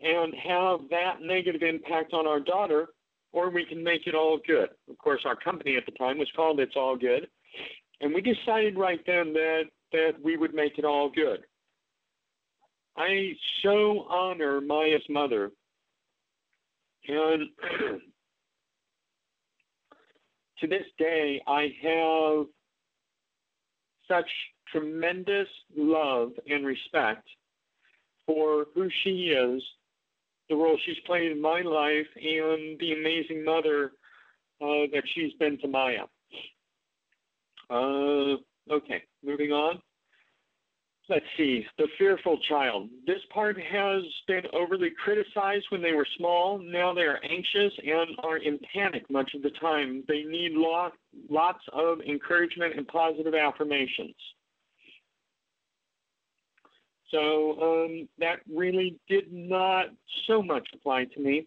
[0.00, 2.88] and have that negative impact on our daughter,
[3.32, 4.68] or we can make it all good.
[4.88, 7.26] Of course, our company at the time was called It's All Good.
[8.00, 11.40] And we decided right then that, that we would make it all good.
[12.96, 15.50] I so honor Maya's mother.
[17.06, 17.48] And
[20.60, 22.46] to this day, I have
[24.08, 24.28] such
[24.70, 27.26] tremendous love and respect
[28.26, 29.62] for who she is,
[30.48, 33.92] the role she's played in my life, and the amazing mother
[34.60, 36.04] uh, that she's been to Maya.
[37.70, 38.36] Uh,
[38.70, 39.80] okay, moving on.
[41.08, 42.90] Let's see, the fearful child.
[43.06, 46.58] This part has been overly criticized when they were small.
[46.58, 50.04] Now they are anxious and are in panic much of the time.
[50.06, 50.92] They need lot,
[51.30, 54.14] lots of encouragement and positive affirmations.
[57.10, 59.86] So um, that really did not
[60.26, 61.46] so much apply to me.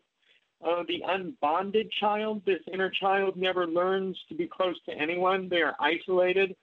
[0.65, 5.49] Uh, the unbonded child, this inner child never learns to be close to anyone.
[5.49, 6.55] They are isolated.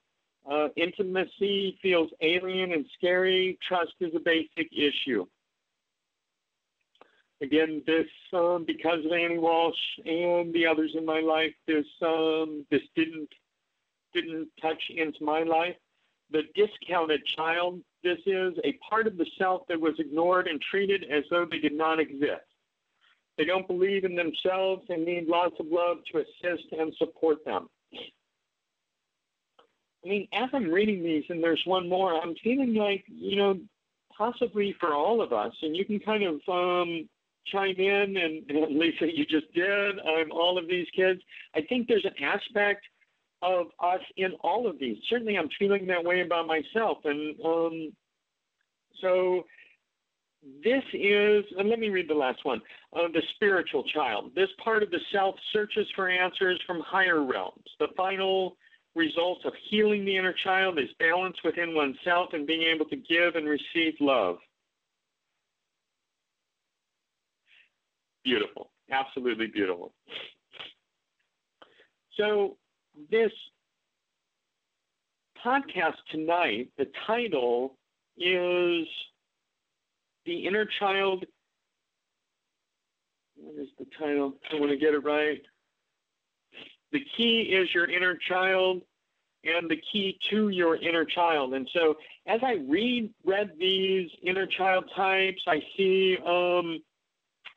[0.50, 3.58] Uh, intimacy feels alien and scary.
[3.66, 5.26] Trust is a basic issue.
[7.40, 12.66] Again, this um, because of Annie Walsh and the others in my life, this um,
[12.70, 13.28] this didn't
[14.14, 15.76] didn't touch into my life.
[16.30, 21.04] The discounted child, this is a part of the self that was ignored and treated
[21.10, 22.42] as though they did not exist.
[23.36, 27.68] They don't believe in themselves and need lots of love to assist and support them.
[30.04, 33.58] I mean, as I'm reading these, and there's one more, I'm feeling like, you know,
[34.16, 37.08] possibly for all of us, and you can kind of um,
[37.46, 41.20] chime in, and, and Lisa, you just did, um, all of these kids.
[41.54, 42.84] I think there's an aspect
[43.42, 44.98] of us in all of these.
[45.08, 47.92] Certainly, I'm feeling that way about myself, and um,
[49.00, 49.44] so
[50.62, 52.60] this is, and let me read the last one,
[52.94, 54.32] uh, the spiritual child.
[54.34, 57.64] This part of the self searches for answers from higher realms.
[57.78, 58.56] The final
[58.98, 63.36] result of healing the inner child is balance within oneself and being able to give
[63.36, 64.36] and receive love.
[68.24, 69.94] Beautiful, absolutely beautiful.
[72.18, 72.56] So,
[73.10, 73.30] this
[75.42, 77.76] podcast tonight, the title
[78.18, 78.86] is
[80.26, 81.24] the inner child.
[83.36, 84.34] What is the title?
[84.52, 85.40] I want to get it right.
[86.90, 88.82] The key is your inner child
[89.56, 91.54] and the key to your inner child.
[91.54, 91.94] And so
[92.26, 96.82] as I read read these inner child types, I see um,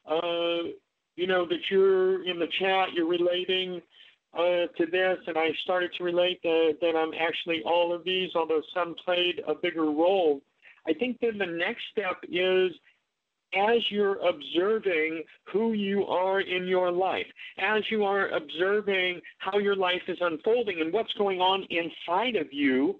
[0.09, 0.69] uh,
[1.15, 3.81] you know that you're in the chat, you're relating
[4.33, 8.29] uh, to this, and I started to relate that, that I'm actually all of these,
[8.35, 10.41] although some played a bigger role.
[10.87, 12.71] I think then the next step is
[13.53, 19.75] as you're observing who you are in your life, as you are observing how your
[19.75, 22.99] life is unfolding and what's going on inside of you,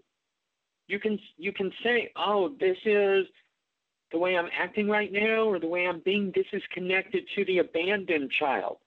[0.87, 3.27] you can you can say, "Oh, this is
[4.11, 7.45] the way I'm acting right now or the way I'm being this is connected to
[7.45, 8.77] the abandoned child,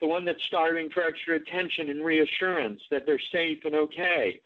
[0.00, 4.40] the one that's starving for extra attention and reassurance that they're safe and okay."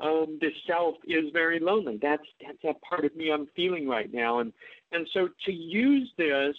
[0.00, 1.98] um, the self is very lonely.
[2.00, 4.52] That's that's that part of me I'm feeling right now, and
[4.94, 6.54] and so to use this,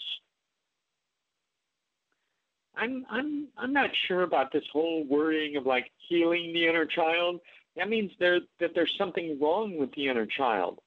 [2.75, 7.39] I'm I'm I'm not sure about this whole wording of like healing the inner child.
[7.77, 10.79] That means there that there's something wrong with the inner child.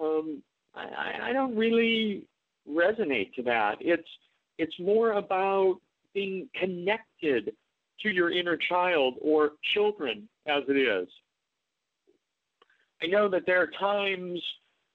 [0.00, 0.42] Um,
[0.74, 2.26] I, I don't really
[2.68, 3.76] resonate to that.
[3.80, 4.08] It's
[4.58, 5.76] it's more about
[6.12, 7.52] being connected
[8.02, 11.08] to your inner child or children as it is.
[13.02, 14.40] I know that there are times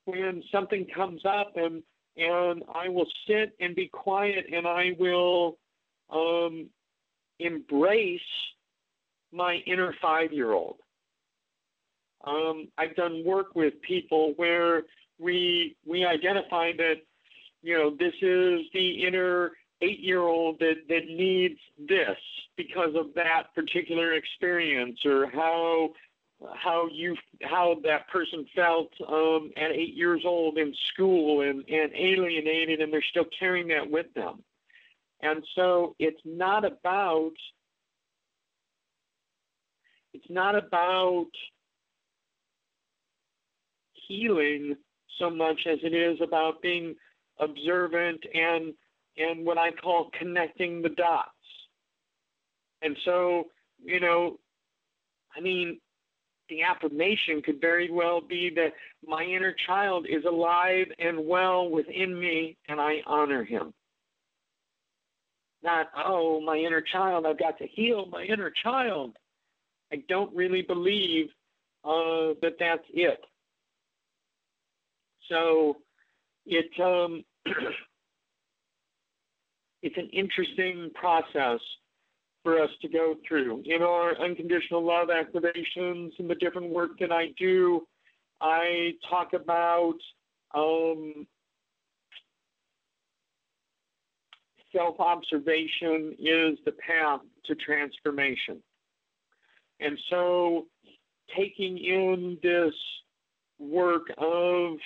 [0.06, 1.84] when something comes up and
[2.17, 5.58] and I will sit and be quiet and I will
[6.10, 6.67] um,
[7.40, 8.19] embrace
[9.31, 10.77] my inner five year old.
[12.25, 14.83] Um, I've done work with people where
[15.19, 16.96] we we identify that
[17.62, 22.17] you know this is the inner eight year old that, that needs this
[22.58, 25.90] because of that particular experience or how
[26.56, 31.92] how you how that person felt um, at eight years old in school and, and
[31.96, 34.44] alienated and they're still carrying that with them
[35.21, 37.31] and so it's not about
[40.13, 41.27] it's not about
[44.08, 44.75] healing
[45.19, 46.96] so much as it is about being
[47.39, 48.73] observant and
[49.17, 51.29] and what I call connecting the dots.
[52.81, 53.48] And so,
[53.83, 54.37] you know,
[55.35, 55.79] I mean,
[56.52, 58.73] the affirmation could very well be that
[59.08, 63.73] my inner child is alive and well within me and I honor him.
[65.63, 69.15] Not, oh, my inner child, I've got to heal my inner child.
[69.93, 71.27] I don't really believe
[71.85, 73.21] uh, that that's it.
[75.29, 75.77] So
[76.45, 77.23] it um,
[79.81, 81.62] it's an interesting process
[82.44, 83.63] for us to go through.
[83.65, 87.87] In our unconditional love activations and the different work that I do,
[88.39, 89.98] I talk about
[90.56, 91.27] um,
[94.75, 98.62] self observation is the path to transformation.
[99.79, 100.67] And so,
[101.35, 102.73] taking in this
[103.60, 104.77] work of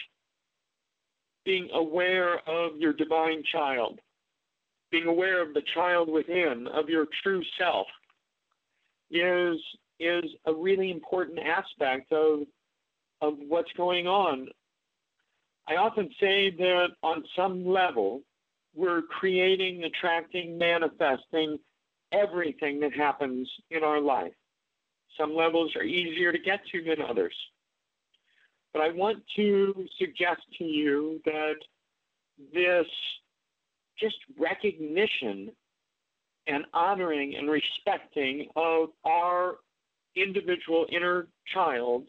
[1.46, 4.00] being aware of your divine child,
[4.96, 7.88] being aware of the child within, of your true self,
[9.12, 9.58] is
[10.00, 12.40] is a really important aspect of
[13.22, 14.48] of what's going on.
[15.68, 18.22] I often say that on some level,
[18.74, 21.58] we're creating, attracting, manifesting
[22.12, 24.34] everything that happens in our life.
[25.20, 27.36] Some levels are easier to get to than others.
[28.74, 31.56] But I want to suggest to you that
[32.54, 32.88] this
[34.00, 35.52] just recognition
[36.48, 39.56] and honoring and respecting of our
[40.16, 42.04] individual inner child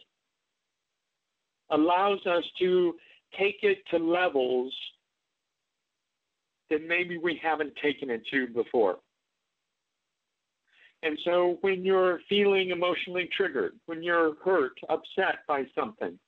[1.70, 2.94] allows us to
[3.38, 4.72] take it to levels
[6.70, 8.96] that maybe we haven't taken it to before.
[11.02, 16.18] And so when you're feeling emotionally triggered, when you're hurt, upset by something,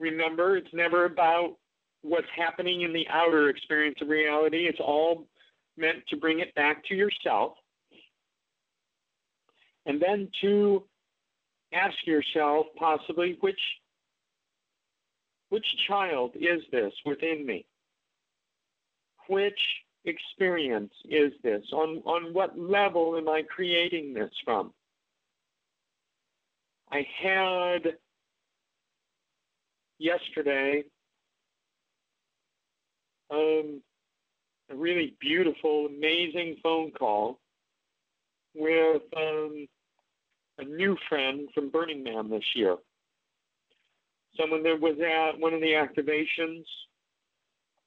[0.00, 1.56] remember it's never about
[2.06, 4.66] what's happening in the outer experience of reality.
[4.66, 5.26] It's all
[5.76, 7.54] meant to bring it back to yourself.
[9.84, 10.84] And then to
[11.72, 13.60] ask yourself possibly which
[15.48, 17.66] which child is this within me?
[19.28, 19.60] Which
[20.04, 21.62] experience is this?
[21.72, 24.72] On on what level am I creating this from?
[26.90, 27.96] I had
[29.98, 30.84] yesterday
[33.30, 33.82] um,
[34.70, 37.38] a really beautiful, amazing phone call
[38.54, 39.66] with um,
[40.58, 42.76] a new friend from Burning Man this year.
[44.38, 46.64] Someone that was at one of the activations,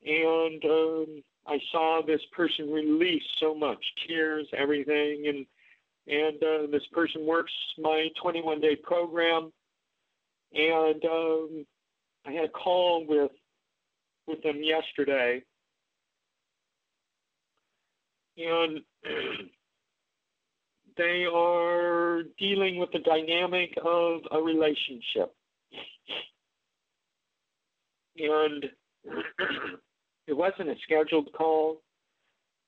[0.06, 5.46] and um, I saw this person release so much tears, everything, and
[6.08, 9.52] and uh, this person works my 21 day program,
[10.54, 11.66] and um,
[12.26, 13.32] I had a call with
[14.30, 15.44] with them yesterday,
[18.38, 18.80] and
[20.98, 25.34] they are dealing with the dynamic of a relationship.
[28.18, 28.66] And
[30.28, 31.82] it wasn't a scheduled call.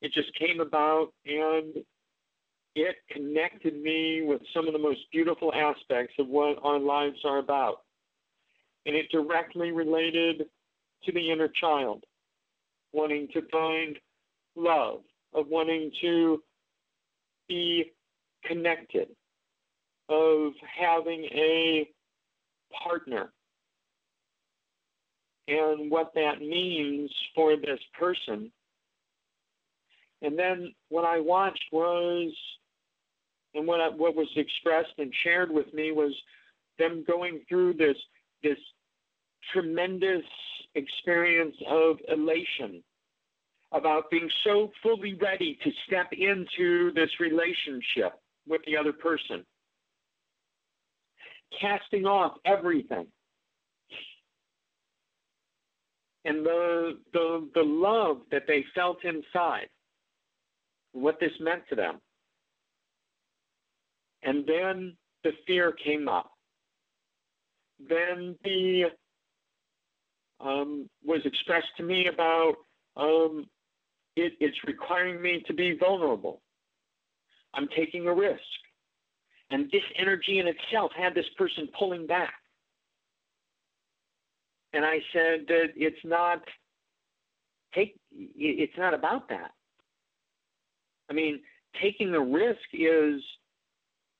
[0.01, 1.75] It just came about and
[2.73, 7.39] it connected me with some of the most beautiful aspects of what our lives are
[7.39, 7.81] about.
[8.85, 10.45] And it directly related
[11.05, 12.03] to the inner child,
[12.93, 13.97] wanting to find
[14.55, 15.01] love,
[15.33, 16.41] of wanting to
[17.47, 17.91] be
[18.45, 19.07] connected,
[20.09, 21.87] of having a
[22.83, 23.31] partner,
[25.47, 28.51] and what that means for this person.
[30.21, 32.31] And then what I watched was,
[33.55, 36.13] and what I, what was expressed and shared with me was
[36.77, 37.97] them going through this
[38.43, 38.57] this
[39.53, 40.23] tremendous
[40.75, 42.83] experience of elation
[43.73, 49.45] about being so fully ready to step into this relationship with the other person,
[51.59, 53.07] casting off everything.
[56.25, 59.67] And the, the, the love that they felt inside,
[60.91, 61.99] what this meant to them.
[64.23, 66.31] And then the fear came up.
[67.79, 68.91] Then the
[70.43, 72.53] um, was expressed to me about
[72.97, 73.45] um,
[74.15, 76.41] it, it's requiring me to be vulnerable.
[77.53, 78.39] I'm taking a risk.
[79.49, 82.33] And this energy in itself had this person pulling back.
[84.73, 86.41] And I said that it's not
[87.75, 89.51] take it's not about that.
[91.09, 91.41] I mean,
[91.81, 93.21] taking a risk is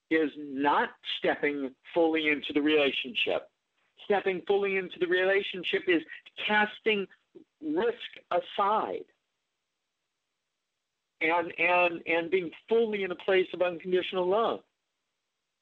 [0.09, 3.47] is not stepping fully into the relationship
[4.11, 6.01] stepping fully into the relationship is
[6.45, 7.07] casting
[7.61, 7.95] risk
[8.31, 9.05] aside
[11.21, 14.59] and and and being fully in a place of unconditional love.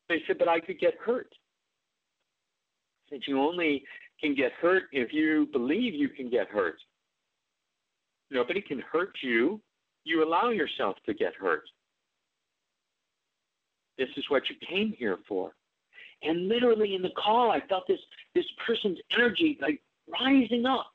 [0.08, 1.32] They said, but I could get hurt.
[3.10, 3.84] Said you only
[4.20, 6.78] can get hurt if you believe you can get hurt.
[8.32, 9.62] Nobody can hurt you.
[10.06, 11.64] You allow yourself to get hurt.
[13.98, 15.52] This is what you came here for.
[16.22, 18.00] And literally in the call, I felt this
[18.36, 20.92] this person's energy like rising up.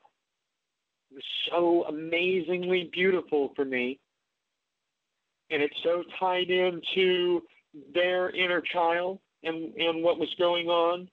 [1.11, 3.99] It was so amazingly beautiful for me.
[5.49, 7.41] And it's so tied into
[7.93, 11.09] their inner child and, and what was going on.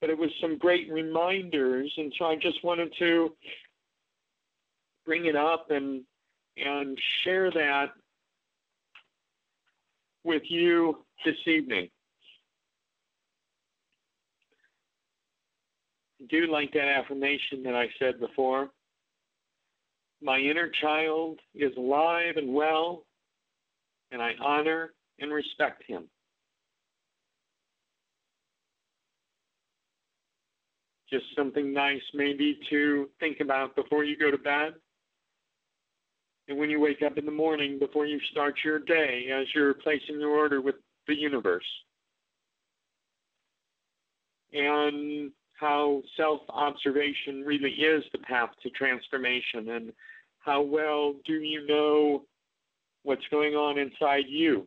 [0.00, 3.32] But it was some great reminders, and so I just wanted to
[5.06, 6.02] bring it up and
[6.56, 7.92] and share that
[10.24, 11.88] with you this evening.
[16.20, 18.70] I do like that affirmation that I said before.
[20.22, 23.04] My inner child is alive and well,
[24.12, 26.04] and I honor and respect him.
[31.10, 34.74] Just something nice, maybe, to think about before you go to bed.
[36.48, 39.74] And when you wake up in the morning, before you start your day, as you're
[39.74, 40.76] placing your order with
[41.06, 41.64] the universe.
[44.52, 49.92] And how self observation really is the path to transformation, and
[50.40, 52.24] how well do you know
[53.04, 54.66] what's going on inside you?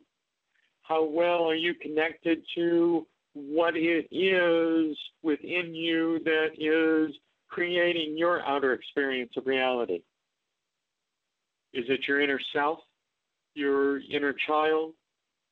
[0.82, 7.14] How well are you connected to what it is within you that is
[7.48, 10.02] creating your outer experience of reality?
[11.74, 12.78] Is it your inner self,
[13.54, 14.94] your inner child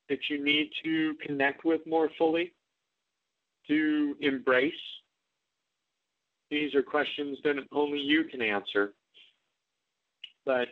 [0.09, 2.53] that you need to connect with more fully,
[3.69, 4.73] to embrace?
[6.51, 8.93] These are questions that only you can answer.
[10.45, 10.69] But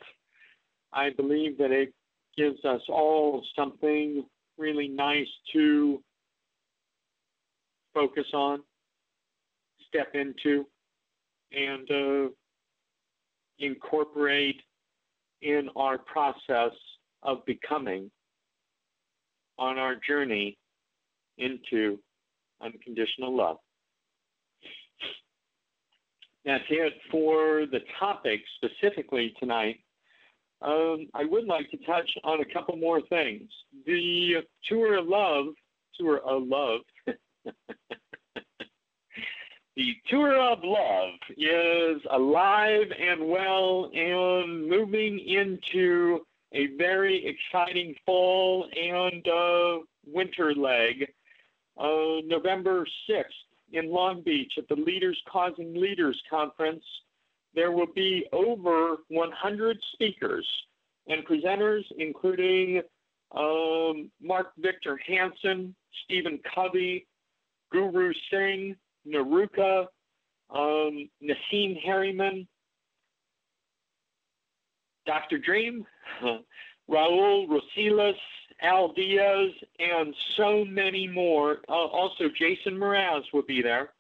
[0.93, 1.93] I believe that it
[2.37, 4.25] gives us all something
[4.59, 6.03] really nice to
[7.95, 8.63] focus on,
[9.89, 10.67] step into,
[11.53, 12.29] and uh,
[13.59, 14.61] incorporate
[15.43, 16.73] in our process
[17.23, 18.11] of becoming
[19.59, 20.59] on our journey
[21.39, 21.99] into
[22.63, 23.59] unconditional love.
[26.45, 29.79] That's it for the topic specifically tonight.
[30.61, 33.49] Um, I would like to touch on a couple more things.
[33.87, 35.47] The tour of love,
[35.99, 36.81] tour of love,
[39.77, 46.21] the tour of love is alive and well and moving into
[46.55, 51.07] a very exciting fall and uh, winter leg.
[51.79, 53.25] Uh, November 6th
[53.73, 56.85] in Long Beach at the Leaders Causing Leaders Conference,
[57.55, 60.47] there will be over 100 speakers
[61.09, 62.83] and presenters, including
[63.35, 65.75] um, Mark Victor Hansen,
[66.05, 67.07] Stephen Covey,
[67.71, 68.77] Guru Singh,
[69.07, 69.87] Naruka,
[70.55, 71.09] um,
[71.85, 72.47] Harriman,
[75.07, 75.39] Dr.
[75.39, 75.87] Dream,
[76.91, 78.15] Raul Rosales,
[78.63, 81.59] Al Diaz, and so many more.
[81.69, 83.91] Uh, also, Jason Mraz will be there.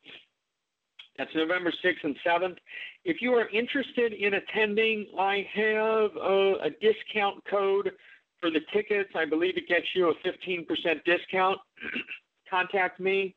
[1.18, 2.56] That's November 6th and 7th.
[3.04, 7.92] If you are interested in attending, I have a, a discount code
[8.40, 9.10] for the tickets.
[9.14, 10.66] I believe it gets you a 15%
[11.04, 11.58] discount.
[12.50, 13.34] Contact me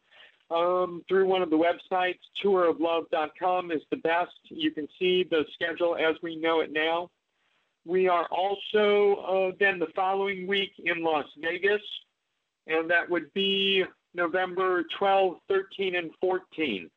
[0.51, 2.20] um, through one of the websites.
[2.43, 4.32] Touroflove.com is the best.
[4.49, 7.09] You can see the schedule as we know it now.
[7.86, 11.81] We are also uh, then the following week in Las Vegas,
[12.67, 13.83] and that would be
[14.13, 16.89] November 12, 13, and 14.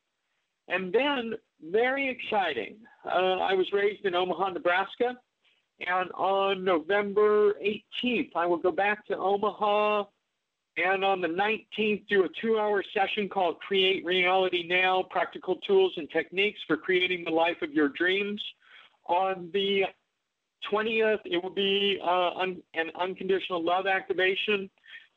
[0.69, 1.35] And then,
[1.71, 5.17] very exciting, uh, I was raised in Omaha, Nebraska,
[5.81, 10.05] and on November 18th, I will go back to Omaha
[10.79, 16.09] and on the 19th do a two-hour session called Create Reality Now, Practical Tools and
[16.11, 18.41] Techniques for Creating the Life of Your Dreams.
[19.07, 19.85] On the
[20.73, 24.69] 20th, it will be uh, un- an unconditional love activation.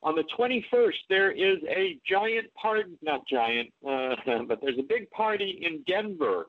[0.04, 4.16] On the 21st, there is a giant party, not giant, uh,
[4.48, 6.48] but there's a big party in Denver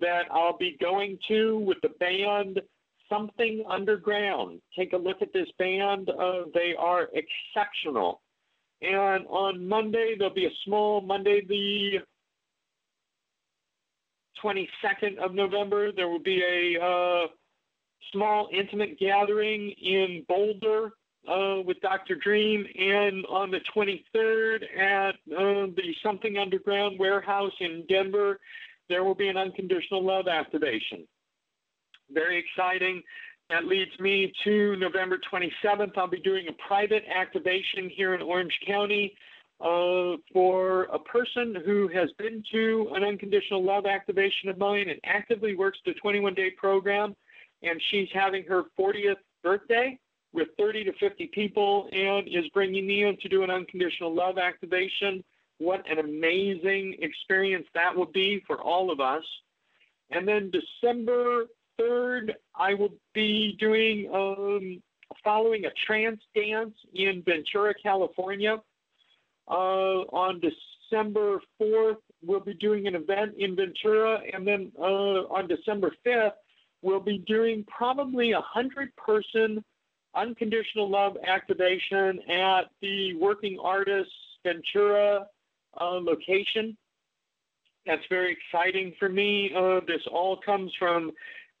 [0.00, 2.60] that I'll be going to with the band
[3.08, 4.60] Something Underground.
[4.76, 6.08] Take a look at this band.
[6.08, 8.22] Uh, they are exceptional.
[8.82, 11.98] And on Monday, there'll be a small Monday, the
[14.42, 17.26] 22nd of November, there will be a uh,
[18.12, 20.92] small intimate gathering in Boulder
[21.28, 22.16] uh, with Dr.
[22.16, 28.38] Dream, and on the 23rd at uh, the Something Underground Warehouse in Denver,
[28.88, 31.06] there will be an unconditional love activation.
[32.10, 33.02] Very exciting.
[33.50, 35.96] That leads me to November 27th.
[35.96, 39.14] I'll be doing a private activation here in Orange County
[39.60, 44.98] uh, for a person who has been to an unconditional love activation of mine and
[45.04, 47.14] actively works the 21 day program.
[47.64, 49.98] And she's having her 40th birthday
[50.32, 54.36] with 30 to 50 people and is bringing me in to do an unconditional love
[54.36, 55.22] activation.
[55.58, 59.22] What an amazing experience that will be for all of us.
[60.10, 61.46] And then December
[61.80, 64.82] 3rd, I will be doing, um,
[65.22, 68.60] following a trance dance in Ventura, California.
[69.46, 74.20] Uh, on December 4th, we'll be doing an event in Ventura.
[74.32, 76.32] And then uh, on December 5th,
[76.84, 79.64] we'll be doing probably a 100 person
[80.14, 84.12] unconditional love activation at the Working Artists
[84.44, 85.26] Ventura
[85.80, 86.76] uh, location.
[87.86, 89.50] That's very exciting for me.
[89.56, 91.10] Uh, this all comes from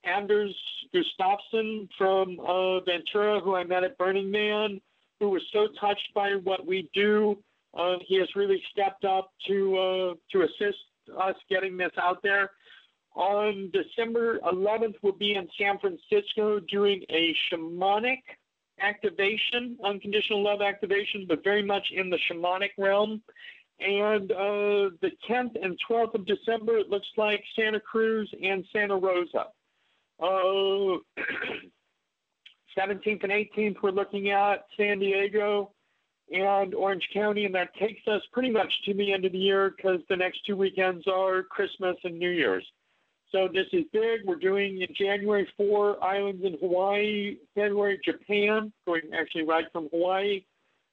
[0.04, 0.54] Anders
[0.94, 4.80] Gustafsson from uh, Ventura, who I met at Burning Man,
[5.20, 7.38] who was so touched by what we do.
[7.76, 10.78] Uh, he has really stepped up to uh, to assist
[11.18, 12.50] us getting this out there.
[13.14, 18.22] On December 11th, we'll be in San Francisco doing a shamanic
[18.80, 23.22] activation, unconditional love activation, but very much in the shamanic realm.
[23.80, 28.96] And uh, the 10th and 12th of December, it looks like Santa Cruz and Santa
[28.96, 29.46] Rosa.
[30.20, 30.98] Uh,
[32.76, 35.70] 17th and 18th, we're looking at San Diego
[36.32, 39.72] and Orange County, and that takes us pretty much to the end of the year
[39.76, 42.64] because the next two weekends are Christmas and New Year's.
[43.34, 44.20] So this is big.
[44.24, 50.44] We're doing in January four islands in Hawaii, February Japan, going actually right from Hawaii.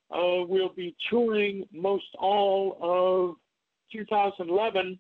[0.10, 3.36] Uh, we'll be touring most all of
[3.92, 5.00] 2011,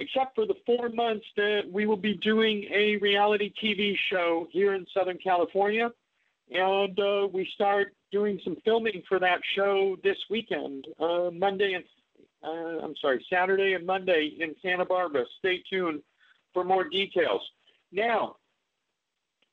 [0.00, 4.74] except for the four months that we will be doing a reality TV show here
[4.74, 5.88] in Southern California.
[6.50, 11.84] And uh, we start doing some filming for that show this weekend, uh, Monday and
[12.42, 15.24] uh, I'm sorry, Saturday and Monday in Santa Barbara.
[15.38, 16.00] Stay tuned
[16.52, 17.42] for more details.
[17.92, 18.36] Now,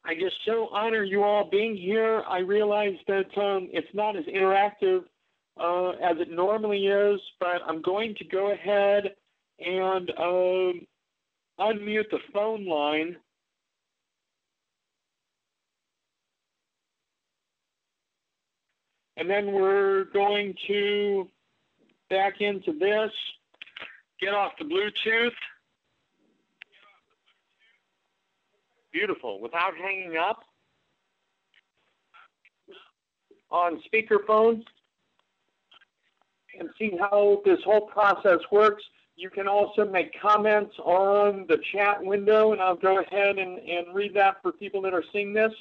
[0.05, 2.23] I just so honor you all being here.
[2.27, 5.03] I realize that um, it's not as interactive
[5.59, 9.15] uh, as it normally is, but I'm going to go ahead
[9.59, 10.87] and um,
[11.59, 13.17] unmute the phone line.
[19.17, 21.27] And then we're going to
[22.09, 23.11] back into this,
[24.21, 25.31] get off the Bluetooth.
[28.91, 30.39] Beautiful without hanging up
[33.49, 34.63] on speakerphone
[36.59, 38.83] and see how this whole process works.
[39.15, 43.93] You can also make comments on the chat window, and I'll go ahead and, and
[43.93, 45.51] read that for people that are seeing this.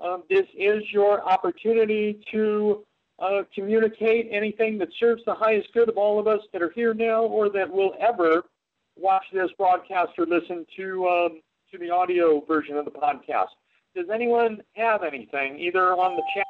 [0.00, 2.84] Um, this is your opportunity to
[3.18, 6.92] uh, communicate anything that serves the highest good of all of us that are here
[6.92, 8.44] now or that will ever
[8.96, 13.48] watch this broadcast or listen to um, to the audio version of the podcast.
[13.94, 16.46] Does anyone have anything, either on the chat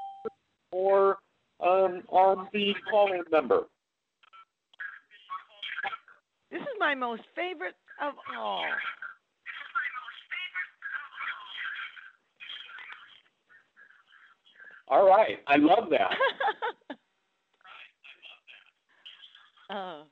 [0.72, 1.18] or
[1.60, 3.66] um, on the call-in number?
[6.50, 8.64] This is my most favorite of all.
[14.88, 16.10] All right, I love that.
[19.74, 20.02] uh,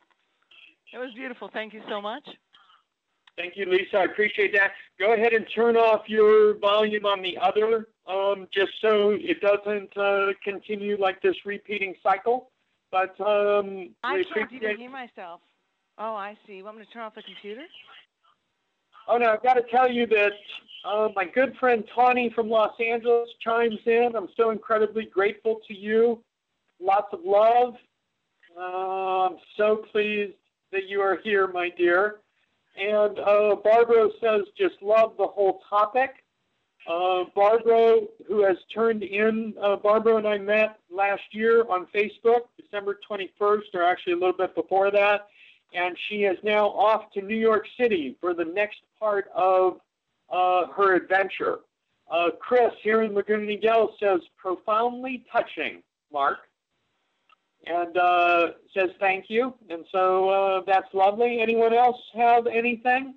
[0.93, 1.49] it was beautiful.
[1.53, 2.25] Thank you so much.
[3.37, 3.99] Thank you, Lisa.
[3.99, 4.73] I appreciate that.
[4.99, 9.97] Go ahead and turn off your volume on the other, um, just so it doesn't
[9.97, 12.51] uh, continue like this repeating cycle.
[12.93, 15.41] But um, I can't even hear myself.
[15.99, 16.55] Oh, I see.
[16.55, 17.63] You want me to turn off the computer?
[19.09, 20.33] Oh no, I've got to tell you that
[20.85, 24.13] uh, my good friend Tawny from Los Angeles chimes in.
[24.17, 26.23] I'm so incredibly grateful to you.
[26.81, 27.75] Lots of love.
[28.57, 30.35] Uh, I'm so pleased
[30.73, 32.21] that you are here, my dear.
[32.77, 36.11] And uh, Barbara says, just love the whole topic.
[36.87, 42.43] Uh, Barbara, who has turned in, uh, Barbara and I met last year on Facebook,
[42.61, 45.29] December 21st, or actually a little bit before that.
[45.73, 49.81] And she is now off to New York City for the next part of
[50.31, 51.61] uh, her adventure.
[52.11, 56.39] Uh, Chris here in Laguna Niguel says, profoundly touching, Mark
[57.67, 59.55] and uh, says thank you.
[59.71, 61.41] And so uh, that's lovely.
[61.41, 63.15] Anyone else have anything?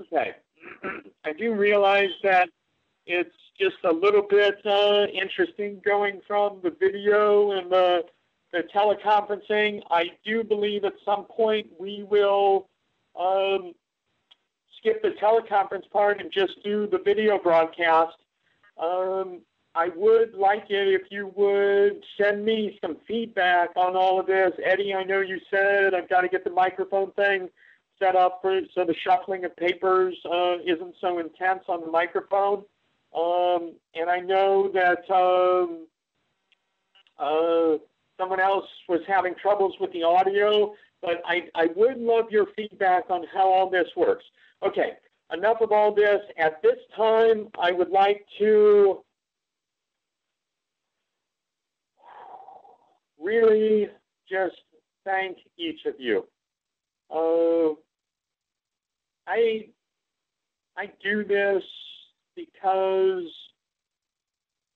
[0.00, 0.32] Okay.
[1.24, 2.48] I do realize that
[3.06, 8.04] it's just a little bit uh, interesting going from the video and the,
[8.52, 9.80] the teleconferencing.
[9.90, 12.68] I do believe at some point we will
[13.18, 13.72] um,
[14.86, 18.16] skip the teleconference part and just do the video broadcast.
[18.80, 19.40] Um,
[19.74, 24.52] I would like it if you would send me some feedback on all of this.
[24.64, 27.48] Eddie, I know you said I've got to get the microphone thing
[27.98, 32.62] set up for so the shuffling of papers uh, isn't so intense on the microphone.
[33.14, 35.86] Um, and I know that um,
[37.18, 37.78] uh,
[38.18, 43.04] someone else was having troubles with the audio, but I, I would love your feedback
[43.10, 44.24] on how all this works.
[44.64, 44.92] Okay,
[45.32, 46.20] enough of all this.
[46.38, 49.02] At this time, I would like to
[53.20, 53.88] really
[54.28, 54.56] just
[55.04, 56.26] thank each of you.
[57.10, 57.74] Uh,
[59.26, 59.68] I
[60.76, 61.62] I do this
[62.34, 63.24] because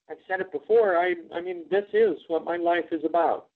[0.09, 0.97] I've said it before.
[0.97, 3.47] I I mean this is what my life is about.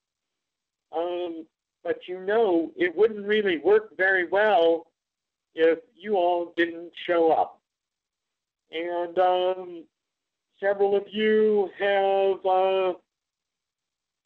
[0.96, 1.46] Um,
[1.82, 4.86] but you know it wouldn't really work very well
[5.54, 7.60] if you all didn't show up.
[8.70, 9.84] And um,
[10.60, 12.92] several of you have uh,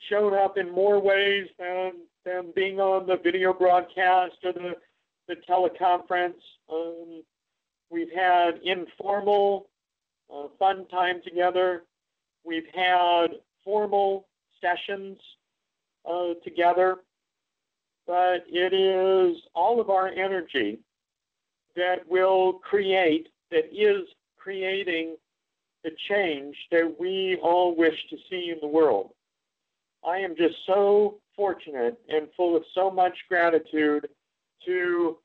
[0.09, 1.93] shown up in more ways than,
[2.25, 4.73] than being on the video broadcast or the,
[5.29, 6.41] the teleconference.
[6.73, 7.23] Um,
[7.91, 9.69] we've had informal,
[10.35, 11.85] uh, fun time together.
[12.45, 13.27] We've had
[13.65, 14.27] formal
[14.61, 15.19] sessions
[16.11, 16.97] uh, together.
[18.07, 20.79] But it is all of our energy
[21.79, 24.07] that will create, that is
[24.37, 25.17] creating
[25.85, 29.11] the change that we all wish to see in the world.
[30.07, 34.09] I am just so fortunate and full of so much gratitude
[34.67, 35.19] to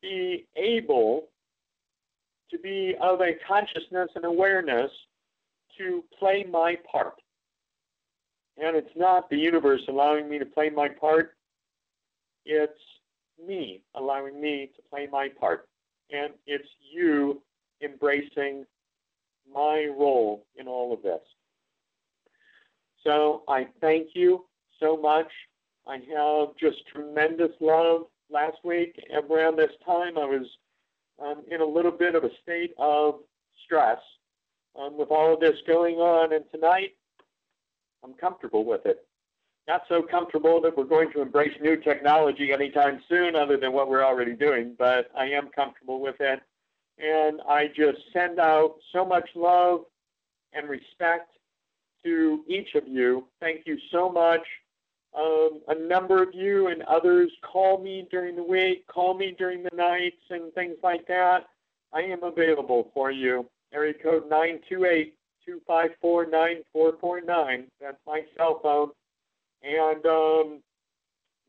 [0.00, 1.24] be able
[2.52, 4.90] to be of a consciousness and awareness
[5.76, 7.14] to play my part.
[8.58, 11.34] And it's not the universe allowing me to play my part,
[12.44, 12.72] it's
[13.44, 15.68] me allowing me to play my part
[16.10, 17.42] and it's you
[17.82, 18.64] embracing
[19.52, 21.20] my role in all of this.
[23.04, 24.44] So I thank you
[24.80, 25.30] so much.
[25.86, 28.02] I have just tremendous love.
[28.28, 29.00] Last week,
[29.30, 30.46] around this time, I was
[31.22, 33.20] um, in a little bit of a state of
[33.64, 33.98] stress
[34.78, 36.96] um, with all of this going on, and tonight
[38.02, 39.05] I'm comfortable with it.
[39.68, 43.88] Not so comfortable that we're going to embrace new technology anytime soon, other than what
[43.88, 46.40] we're already doing, but I am comfortable with it.
[46.98, 49.80] And I just send out so much love
[50.52, 51.32] and respect
[52.04, 53.26] to each of you.
[53.40, 54.42] Thank you so much.
[55.18, 59.62] Um, a number of you and others call me during the week, call me during
[59.62, 61.46] the nights, and things like that.
[61.92, 63.46] I am available for you.
[63.72, 65.14] Area code 928
[65.44, 67.66] 254 9449.
[67.80, 68.90] That's my cell phone.
[69.62, 70.62] And um,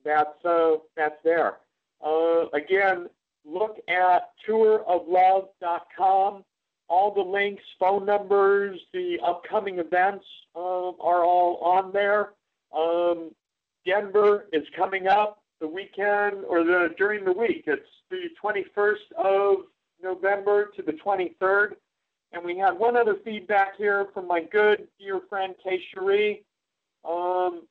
[0.04, 1.58] that's, uh, that's there.
[2.06, 3.10] Uh, again,
[3.46, 6.44] look at touroflove.com
[6.90, 12.34] all the links, phone numbers, the upcoming events um, are all on there.
[12.76, 13.32] Um,
[13.86, 17.64] Denver is coming up the weekend or the during the week.
[17.68, 19.66] It's the 21st of
[20.02, 21.74] November to the 23rd.
[22.34, 26.44] And we had one other feedback here from my good dear friend Kay Cherie.
[27.06, 27.64] Um,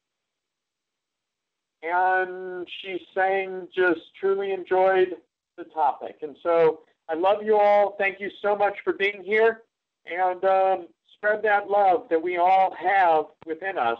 [1.83, 5.17] and she's saying just truly enjoyed
[5.57, 6.19] the topic.
[6.23, 7.97] And so I love you all.
[7.99, 9.63] Thank you so much for being here.
[10.07, 13.99] And um, spread that love that we all have within us.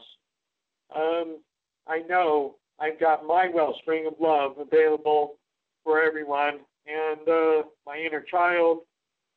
[0.95, 1.39] Um,
[1.87, 5.37] I know I've got my wellspring of love available
[5.85, 6.61] for everyone.
[6.87, 8.81] And uh, my inner child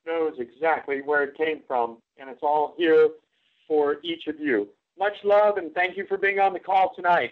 [0.05, 1.97] knows exactly where it came from.
[2.17, 3.09] And it's all here
[3.67, 4.67] for each of you.
[4.97, 7.31] Much love and thank you for being on the call tonight.